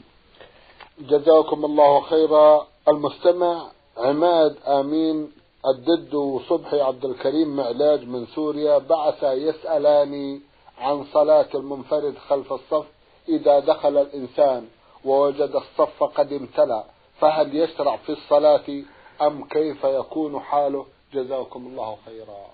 جزاكم 1.01 1.65
الله 1.65 2.01
خيرا. 2.01 2.67
المستمع 2.89 3.71
عماد 3.97 4.57
آمين 4.67 5.33
الدد 5.67 6.15
وصبحي 6.15 6.81
عبد 6.81 7.05
الكريم 7.05 7.57
معلاج 7.57 8.05
من 8.09 8.27
سوريا 8.27 8.79
بعث 8.79 9.23
يسألاني 9.23 10.41
عن 10.79 11.05
صلاة 11.13 11.49
المنفرد 11.55 12.15
خلف 12.29 12.53
الصف 12.53 12.87
إذا 13.29 13.59
دخل 13.59 13.97
الإنسان 13.99 14.67
ووجد 15.05 15.51
الصف 15.55 16.03
قد 16.03 16.33
امتلأ 16.33 16.85
فهل 17.21 17.57
يشرع 17.57 17.97
في 17.97 18.13
الصلاة 18.13 18.83
أم 19.23 19.45
كيف 19.45 19.85
يكون 19.85 20.41
حاله؟ 20.41 20.87
جزاكم 21.15 21.67
الله 21.67 21.97
خيرا. 22.07 22.47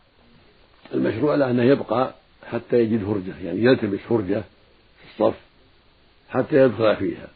المشروع 0.94 1.34
له 1.34 1.50
أنه 1.50 1.64
يبقى 1.64 2.14
حتى 2.46 2.76
يجد 2.76 3.04
فرجة 3.04 3.46
يعني 3.46 3.64
يلتمس 3.64 4.00
فرجة 4.00 4.44
في 4.98 5.04
الصف 5.24 5.40
حتى 6.30 6.56
يدخل 6.56 6.96
فيها. 6.96 7.28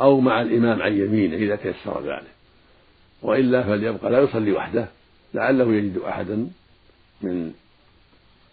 أو 0.00 0.20
مع 0.20 0.42
الإمام 0.42 0.82
عن 0.82 0.92
يمينه 0.92 1.36
إذا 1.36 1.56
تيسر 1.56 2.02
ذلك. 2.02 2.30
وإلا 3.22 3.62
فليبقى 3.62 4.10
لا 4.10 4.20
يصلي 4.20 4.52
وحده. 4.52 4.88
لعله 5.34 5.74
يجد 5.74 5.98
أحدا 5.98 6.48
من 7.22 7.52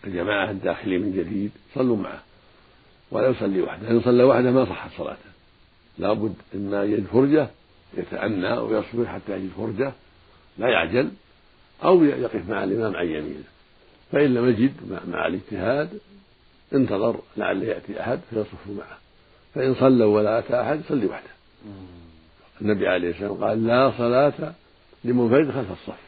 الجماعة 0.07 0.51
الداخلين 0.51 1.01
من 1.01 1.11
جديد 1.11 1.51
صلوا 1.75 1.97
معه. 1.97 2.23
ولا 3.11 3.27
يصلي 3.27 3.61
وحده. 3.61 3.91
إن 3.91 4.01
صلى 4.01 4.23
وحده 4.23 4.51
ما 4.51 4.65
صحت 4.65 4.91
صلاته. 4.97 5.33
لابد 5.97 6.35
إما 6.55 6.83
يجد 6.83 7.05
فرجة 7.05 7.47
يتأنى 7.97 8.53
ويصبر 8.53 9.05
حتى 9.05 9.31
يجد 9.31 9.49
فرجة. 9.57 9.93
لا 10.57 10.67
يعجل. 10.67 11.11
أو 11.83 12.03
يقف 12.03 12.49
مع 12.49 12.63
الإمام 12.63 12.95
عن 12.95 13.05
يمينه. 13.05 13.43
فإن 14.11 14.33
لم 14.33 14.49
يجد 14.49 14.73
مع 15.07 15.27
الاجتهاد 15.27 15.99
انتظر 16.73 17.19
لعل 17.37 17.63
يأتي 17.63 18.01
أحد 18.01 18.19
فيصف 18.29 18.67
معه. 18.67 18.97
فإن 19.55 19.75
صلوا 19.75 20.15
ولا 20.15 20.39
أتى 20.39 20.61
أحد 20.61 20.81
صلي 20.89 21.05
وحده. 21.05 21.29
النبي 22.61 22.87
عليه 22.87 23.09
الصلاة 23.09 23.31
والسلام 23.31 23.49
قال 23.49 23.67
لا 23.67 23.91
صلاة 23.97 24.53
لمنفرد 25.03 25.51
خلف 25.51 25.71
الصف. 25.71 25.99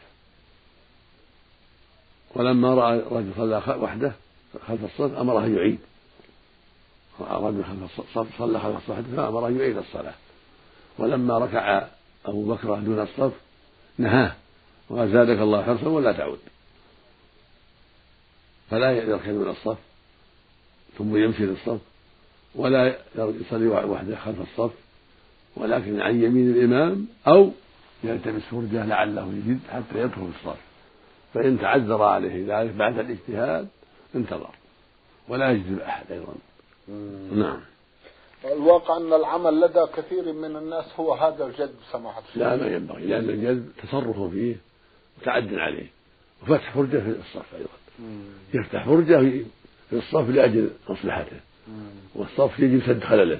ولما 2.34 2.74
رأى 2.74 2.98
رجل 3.10 3.30
صلى 3.36 3.62
وحده 3.82 4.12
خلف 4.68 4.84
الصف 4.84 5.18
أمره 5.18 5.44
أن 5.44 5.56
يعيد. 5.56 5.78
رأى 7.20 7.42
رجل 7.48 7.64
خلف 7.64 8.00
الصف 8.00 8.38
صلى 8.38 8.60
خلف 8.60 8.76
الصف 8.76 9.16
فأمره 9.16 9.48
أن 9.48 9.60
يعيد 9.60 9.76
الصلاة. 9.76 10.14
ولما 10.98 11.38
ركع 11.38 11.86
أبو 12.26 12.54
بكر 12.54 12.74
دون 12.74 13.00
الصف 13.00 13.32
نهاه 13.98 14.34
وقال 14.88 15.12
زادك 15.12 15.38
الله 15.38 15.62
حرصا 15.62 15.86
ولا 15.86 16.12
تعود. 16.12 16.38
فلا 18.70 18.92
يركب 18.92 19.32
من 19.32 19.48
الصف 19.48 19.78
ثم 20.98 21.16
يمشي 21.16 21.42
للصف. 21.42 21.80
ولا 22.56 22.96
يصلي 23.16 23.66
وحده 23.66 24.16
خلف 24.16 24.40
الصف 24.40 24.70
ولكن 25.56 26.00
عن 26.00 26.22
يمين 26.22 26.50
الإمام 26.50 27.06
أو 27.28 27.50
يلتمس 28.04 28.42
فرجة 28.42 28.86
لعله 28.86 29.32
يجد 29.32 29.60
حتى 29.70 30.00
يدخل 30.00 30.30
الصف. 30.38 30.60
فإن 31.34 31.58
تعذر 31.58 32.02
عليه 32.02 32.60
ذلك 32.60 32.70
بعد 32.70 32.98
الاجتهاد 32.98 33.68
انتظر 34.14 34.50
ولا 35.28 35.50
يجذب 35.50 35.80
أحد 35.80 36.04
أيضا. 36.12 36.34
نعم. 37.32 37.60
الواقع 38.44 38.96
أن 38.96 39.12
العمل 39.12 39.60
لدى 39.60 39.86
كثير 39.96 40.32
من 40.32 40.56
الناس 40.56 40.84
هو 40.96 41.14
هذا 41.14 41.46
الجذب 41.46 41.74
سماحة 41.92 42.22
لا 42.34 42.56
ما 42.56 42.66
ينبغي 42.66 43.06
لأن 43.06 43.30
الجذب 43.30 43.72
تصرف 43.82 44.22
فيه 44.22 44.56
متعد 45.22 45.54
عليه 45.54 45.86
وفتح 46.42 46.74
فرجة 46.74 46.98
في 46.98 47.08
الصف 47.08 47.54
أيضا. 47.54 47.68
يفتح 48.54 48.86
فرجة 48.86 49.18
في 49.90 49.96
الصف 49.96 50.28
لأجل 50.28 50.70
مصلحته. 50.88 51.40
والصف 52.14 52.58
يجب 52.58 52.82
سد 52.86 53.04
خلله. 53.04 53.38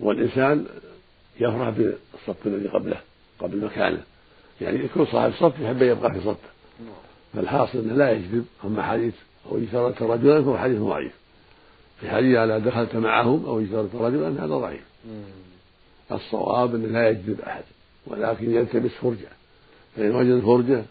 والإنسان 0.00 0.66
يفرح 1.40 1.68
بالصف 1.68 2.46
الذي 2.46 2.68
قبله 2.68 3.00
قبل 3.38 3.64
مكانه. 3.64 4.02
يعني 4.60 4.84
يكون 4.84 5.06
صاحب 5.06 5.32
صف 5.32 5.60
يحب 5.60 5.82
أن 5.82 5.88
يبقى 5.88 6.12
في 6.12 6.20
صفه 6.20 6.48
فالحاصل 7.34 7.78
أنه 7.78 7.94
لا 7.94 8.10
يجذب 8.12 8.44
أما 8.64 8.82
حديث 8.82 9.14
أو 9.50 9.58
اشتركت 9.58 10.02
رجلا 10.02 10.42
فهو 10.42 10.58
حديث 10.58 10.78
ضعيف. 10.78 11.12
في 12.00 12.10
حديث 12.10 12.36
على 12.36 12.60
دخلت 12.60 12.96
معهم 12.96 13.46
أو 13.46 13.60
اشتركت 13.60 13.94
رجلا 13.94 14.44
هذا 14.44 14.54
ضعيف. 14.54 14.84
الصواب 16.12 16.74
أنه 16.74 16.86
لا 16.86 17.08
يجذب 17.08 17.40
أحد 17.40 17.64
ولكن 18.06 18.54
يلتمس 18.54 18.90
فرجة. 18.90 19.28
فإن 19.96 20.14
وجد 20.14 20.40
فرجة 20.40 20.84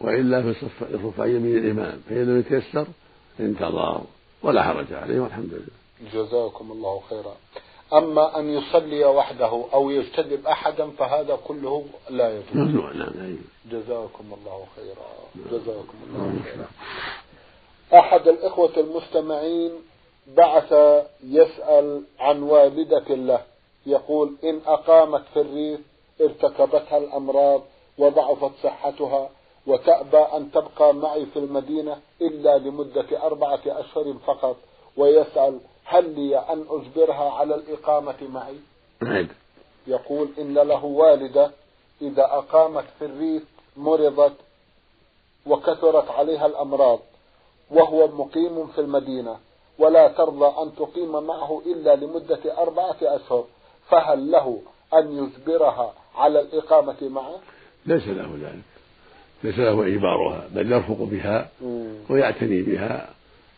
وإلا 0.00 0.42
في 0.42 0.48
الصف 0.48 0.82
يصف 0.90 1.20
عن 1.20 1.28
يمين 1.28 1.58
الإمام 1.58 1.98
فإن 2.08 2.24
لم 2.26 2.38
يتيسر 2.38 2.86
انتظر. 3.40 4.04
ولا 4.42 4.62
حرج 4.62 4.92
عليه 4.92 5.20
والحمد 5.20 5.52
لله. 5.52 6.12
جزاكم 6.12 6.72
الله 6.72 7.02
خيرا. 7.10 7.36
أما 7.92 8.38
أن 8.38 8.50
يصلي 8.50 9.04
وحده 9.04 9.64
أو 9.72 9.90
يجتذب 9.90 10.46
أحدا 10.46 10.90
فهذا 10.90 11.38
كله 11.46 11.84
لا 12.10 12.38
يجوز. 12.38 12.74
لا 12.94 13.28
يجوز 13.28 13.38
جزاكم 13.70 14.24
الله 14.32 14.66
خيرا. 14.76 15.08
جزاكم 15.50 15.98
الله 16.06 16.42
خيرا. 16.44 16.68
أحد 17.94 18.28
الإخوة 18.28 18.72
المستمعين 18.76 19.72
بعث 20.26 20.72
يسأل 21.24 22.02
عن 22.18 22.42
والدة 22.42 23.14
له. 23.14 23.42
يقول 23.86 24.34
إن 24.44 24.60
أقامت 24.66 25.22
في 25.34 25.40
الريف 25.40 25.80
ارتكبتها 26.20 26.98
الأمراض 26.98 27.62
وضعفت 27.98 28.50
صحتها 28.62 29.30
وتأبى 29.66 30.18
أن 30.18 30.50
تبقى 30.50 30.94
معي 30.94 31.26
في 31.26 31.38
المدينة 31.38 31.98
إلا 32.20 32.58
لمدة 32.58 33.26
أربعة 33.26 33.60
أشهر 33.66 34.14
فقط 34.26 34.56
ويسأل 34.96 35.58
هل 35.84 36.14
لي 36.14 36.38
أن 36.38 36.64
أجبرها 36.70 37.32
على 37.32 37.54
الإقامة 37.54 38.16
معي؟ 38.32 38.56
نعم. 39.02 39.28
يقول 39.86 40.28
إن 40.38 40.54
له 40.54 40.84
والدة 40.84 41.50
إذا 42.02 42.24
أقامت 42.24 42.84
في 42.98 43.04
الريف 43.04 43.42
مرضت 43.76 44.32
وكثرت 45.46 46.10
عليها 46.10 46.46
الأمراض 46.46 46.98
وهو 47.70 48.08
مقيم 48.08 48.66
في 48.66 48.80
المدينة 48.80 49.38
ولا 49.78 50.08
ترضى 50.08 50.62
أن 50.62 50.74
تقيم 50.74 51.12
معه 51.26 51.62
إلا 51.66 51.96
لمدة 51.96 52.58
أربعة 52.62 52.96
أشهر 53.02 53.44
فهل 53.88 54.30
له 54.30 54.60
أن 54.94 55.18
يجبرها 55.18 55.94
على 56.14 56.40
الإقامة 56.40 56.96
معه؟ 57.02 57.38
ليس 57.86 58.08
له 58.08 58.34
ذلك. 58.34 58.75
ليس 59.46 59.58
له 59.58 59.86
إجبارها 59.86 60.48
بل 60.54 60.72
يرفق 60.72 61.02
بها 61.02 61.48
ويعتني 62.08 62.62
بها 62.62 63.08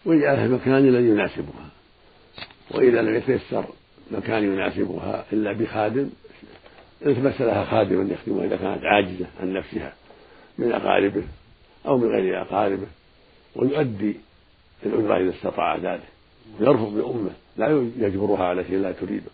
ويجعلها 0.07 0.46
المكان 0.46 0.88
الذي 0.88 1.09
يناسبها. 1.09 1.68
وإذا 2.70 3.03
لم 3.03 3.14
يتيسر 3.14 3.64
مكان 4.11 4.44
يناسبها 4.44 5.24
إلا 5.33 5.53
بخادم 5.53 6.11
التمس 7.07 7.40
لها 7.40 7.64
خادما 7.64 8.12
يخدمها 8.12 8.44
إذا 8.44 8.57
كانت 8.57 8.85
عاجزة 8.85 9.27
عن 9.40 9.53
نفسها 9.53 9.92
من 10.59 10.72
أقاربه 10.72 11.22
أو 11.87 11.98
من 11.98 12.09
غير 12.09 12.42
أقاربه 12.42 12.87
ويؤدي 13.57 14.16
الأجرة 14.87 15.16
إذا 15.16 15.31
استطاع 15.31 15.77
ذلك. 15.77 16.09
ويرفق 16.61 16.88
بأمه 16.88 17.31
لا 17.57 17.88
يجبرها 17.98 18.44
على 18.44 18.64
شيء 18.64 18.79
لا 18.79 18.92
تريده. 18.92 19.31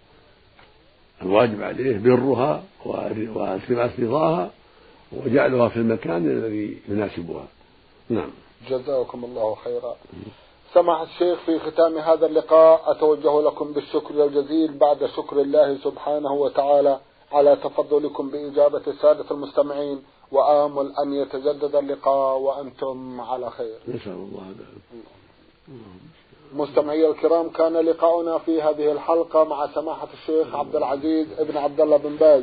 الواجب 1.23 1.62
عليه 1.62 1.99
برها 1.99 2.64
والتماس 2.85 4.01
رضاها 4.01 4.51
وجعلها 5.27 5.68
في 5.68 5.77
المكان 5.77 6.27
الذي 6.31 6.79
يناسبها. 6.88 7.44
نعم. 8.09 8.31
جزاكم 8.68 9.24
الله 9.24 9.55
خيرا. 9.55 9.96
سمع 10.74 11.03
الشيخ 11.03 11.38
في 11.46 11.59
ختام 11.59 11.98
هذا 11.98 12.27
اللقاء 12.27 12.90
أتوجه 12.90 13.42
لكم 13.42 13.72
بالشكر 13.72 14.24
الجزيل 14.24 14.79
بعد 14.79 15.07
شكر 15.07 15.40
الله 15.40 15.79
سبحانه 15.85 16.33
وتعالى 16.33 16.98
على 17.33 17.57
تفضلكم 17.57 18.31
بإجابة 18.31 18.83
السادة 18.87 19.24
المستمعين 19.31 20.03
وآمل 20.33 20.92
أن 21.03 21.12
يتجدد 21.12 21.77
اللقاء 21.77 22.38
وأنتم 22.38 23.20
على 23.20 23.50
خير. 23.50 23.79
نسأل 23.88 24.12
الله 24.12 24.55
مستمعي 26.55 27.09
الكرام 27.09 27.48
كان 27.48 27.72
لقاؤنا 27.72 28.38
في 28.38 28.62
هذه 28.62 28.92
الحلقة 28.92 29.44
مع 29.44 29.74
سماحة 29.74 30.09
الشيخ 30.12 30.55
عبد 30.55 30.77
العزيز 30.77 31.27
ابن 31.38 31.57
عبد 31.57 31.81
الله 31.81 31.96
بن 31.96 32.16
باز. 32.16 32.42